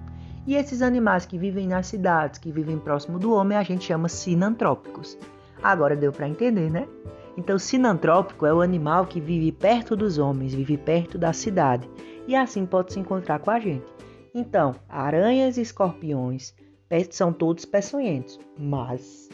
[0.47, 4.09] E esses animais que vivem nas cidades, que vivem próximo do homem, a gente chama
[4.09, 5.19] sinantrópicos.
[5.61, 6.87] Agora deu para entender, né?
[7.37, 11.89] Então, sinantrópico é o animal que vive perto dos homens, vive perto da cidade
[12.27, 13.87] e assim pode se encontrar com a gente.
[14.35, 16.55] Então, aranhas e escorpiões
[17.11, 19.31] são todos peçonhentos, mas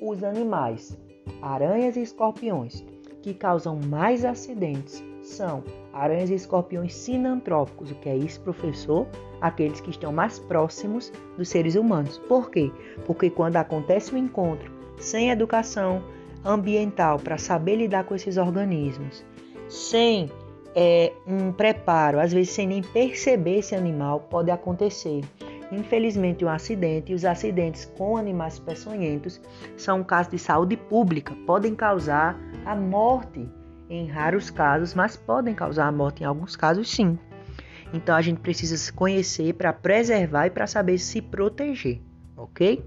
[0.00, 0.98] os animais
[1.40, 2.84] aranhas e escorpiões
[3.22, 5.62] que causam mais acidentes são
[5.92, 7.90] aranhas e escorpiões sinantrópicos.
[7.90, 9.06] O que é isso, professor?
[9.40, 12.18] Aqueles que estão mais próximos dos seres humanos.
[12.18, 12.72] Por quê?
[13.06, 16.02] Porque quando acontece o um encontro sem educação
[16.44, 19.24] ambiental para saber lidar com esses organismos,
[19.68, 20.30] sem
[20.74, 25.22] é, um preparo, às vezes sem nem perceber esse animal, pode acontecer
[25.72, 29.40] Infelizmente, um acidente e os acidentes com animais peçonhentos
[29.76, 33.48] são um caso de saúde pública, podem causar a morte
[33.88, 37.18] em raros casos, mas podem causar a morte em alguns casos sim.
[37.92, 42.00] Então a gente precisa se conhecer para preservar e para saber se proteger,
[42.36, 42.84] ok?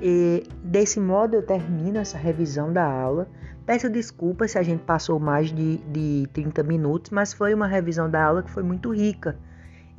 [0.00, 3.28] E desse modo eu termino essa revisão da aula.
[3.66, 8.10] Peço desculpas se a gente passou mais de, de 30 minutos, mas foi uma revisão
[8.10, 9.38] da aula que foi muito rica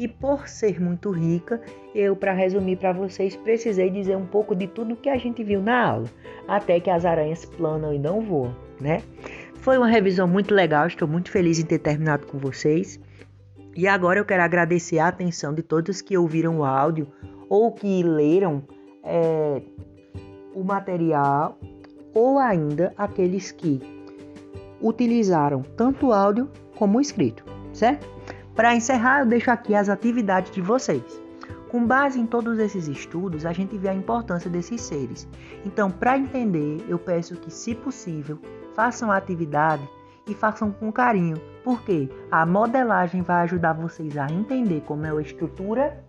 [0.02, 1.62] e por ser muito rica,
[1.94, 5.62] eu, para resumir para vocês, precisei dizer um pouco de tudo que a gente viu
[5.62, 6.08] na aula,
[6.48, 9.04] até que as aranhas planam e não voam, né?
[9.56, 13.00] Foi uma revisão muito legal, estou muito feliz em ter terminado com vocês.
[13.76, 17.08] E agora eu quero agradecer a atenção de todos que ouviram o áudio
[17.48, 18.64] ou que leram
[19.04, 19.62] é,
[20.62, 21.58] o material,
[22.14, 23.82] ou ainda aqueles que
[24.80, 27.44] utilizaram tanto áudio como escrito,
[27.74, 28.08] certo?
[28.56, 31.22] Para encerrar, eu deixo aqui as atividades de vocês.
[31.70, 35.28] Com base em todos esses estudos, a gente vê a importância desses seres.
[35.66, 38.38] Então, para entender, eu peço que, se possível,
[38.76, 39.88] façam a atividade
[40.28, 45.22] e façam com carinho, porque a modelagem vai ajudar vocês a entender como é a
[45.22, 46.04] estrutura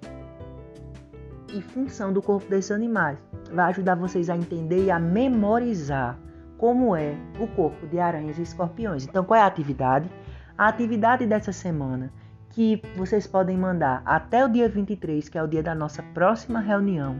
[1.54, 3.18] e função do corpo desses animais.
[3.52, 6.18] Vai ajudar vocês a entender e a memorizar
[6.56, 9.04] como é o corpo de aranhas e escorpiões.
[9.04, 10.08] Então, qual é a atividade?
[10.56, 12.12] A atividade dessa semana
[12.50, 16.60] que vocês podem mandar até o dia 23, que é o dia da nossa próxima
[16.60, 17.16] reunião.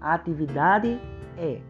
[0.00, 1.00] A atividade
[1.38, 1.60] é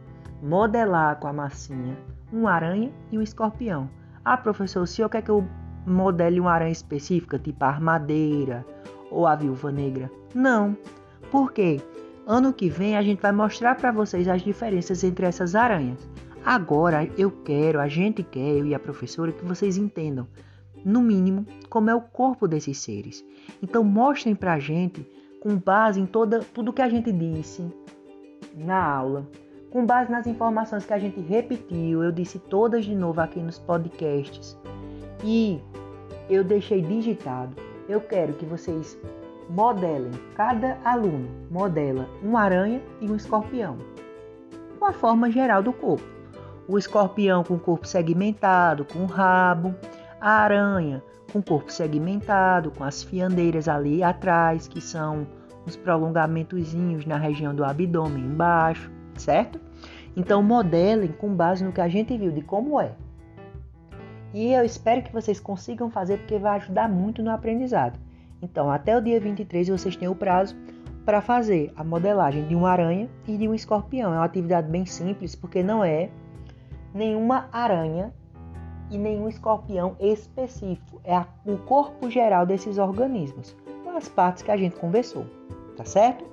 [0.42, 1.96] modelar com a massinha
[2.32, 3.90] um aranha e um escorpião.
[4.24, 5.46] Ah, professor, o senhor quer que eu
[5.86, 8.64] modele uma aranha específica, tipo a armadeira
[9.10, 10.10] ou a viúva negra?
[10.34, 10.76] Não.
[11.30, 11.80] Por quê?
[12.26, 16.08] Ano que vem a gente vai mostrar para vocês as diferenças entre essas aranhas.
[16.44, 20.26] Agora eu quero, a gente quer, eu e a professora, que vocês entendam
[20.84, 23.24] no mínimo, como é o corpo desses seres.
[23.62, 25.06] Então mostrem para a gente
[25.40, 27.64] com base em toda, tudo que a gente disse
[28.54, 29.28] na aula,
[29.70, 33.58] com base nas informações que a gente repetiu, eu disse todas de novo aqui nos
[33.58, 34.56] podcasts
[35.24, 35.60] e
[36.30, 37.56] eu deixei digitado.
[37.88, 38.98] Eu quero que vocês
[39.48, 43.76] modelem, cada aluno modela uma aranha e um escorpião,
[44.78, 46.04] com a forma geral do corpo.
[46.68, 49.74] O escorpião com o corpo segmentado, com o rabo,
[50.20, 55.26] a aranha com corpo segmentado, com as fiandeiras ali atrás, que são
[55.66, 59.58] os prolongamentozinhos na região do abdômen embaixo, certo?
[60.14, 62.92] Então modelem com base no que a gente viu de como é.
[64.34, 67.98] E eu espero que vocês consigam fazer porque vai ajudar muito no aprendizado.
[68.42, 70.56] Então, até o dia 23 vocês têm o prazo
[71.04, 74.12] para fazer a modelagem de uma aranha e de um escorpião.
[74.12, 76.10] É uma atividade bem simples porque não é
[76.92, 78.12] nenhuma aranha
[78.90, 81.00] e nenhum escorpião específico.
[81.04, 85.24] É a, o corpo geral desses organismos, com as partes que a gente conversou,
[85.76, 86.24] tá certo?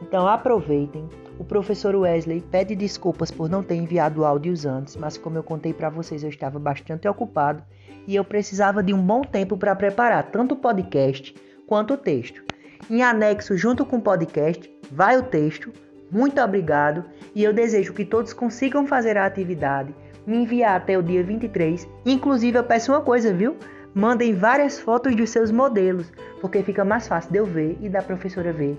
[0.00, 1.08] Então aproveitem.
[1.38, 5.74] O professor Wesley pede desculpas por não ter enviado áudios antes, mas como eu contei
[5.74, 7.62] para vocês, eu estava bastante ocupado
[8.06, 11.34] e eu precisava de um bom tempo para preparar tanto o podcast
[11.66, 12.42] quanto o texto.
[12.90, 15.72] Em anexo, junto com o podcast, vai o texto.
[16.10, 17.04] Muito obrigado
[17.34, 19.92] e eu desejo que todos consigam fazer a atividade
[20.26, 21.88] me enviar até o dia 23.
[22.04, 23.56] Inclusive, eu peço uma coisa, viu?
[23.94, 28.02] Mandem várias fotos dos seus modelos, porque fica mais fácil de eu ver e da
[28.02, 28.76] professora ver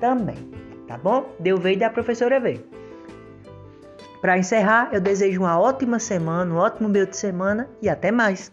[0.00, 0.36] também,
[0.88, 1.30] tá bom?
[1.38, 2.66] De eu ver e da professora ver.
[4.20, 8.50] Para encerrar, eu desejo uma ótima semana, um ótimo meio de semana e até mais.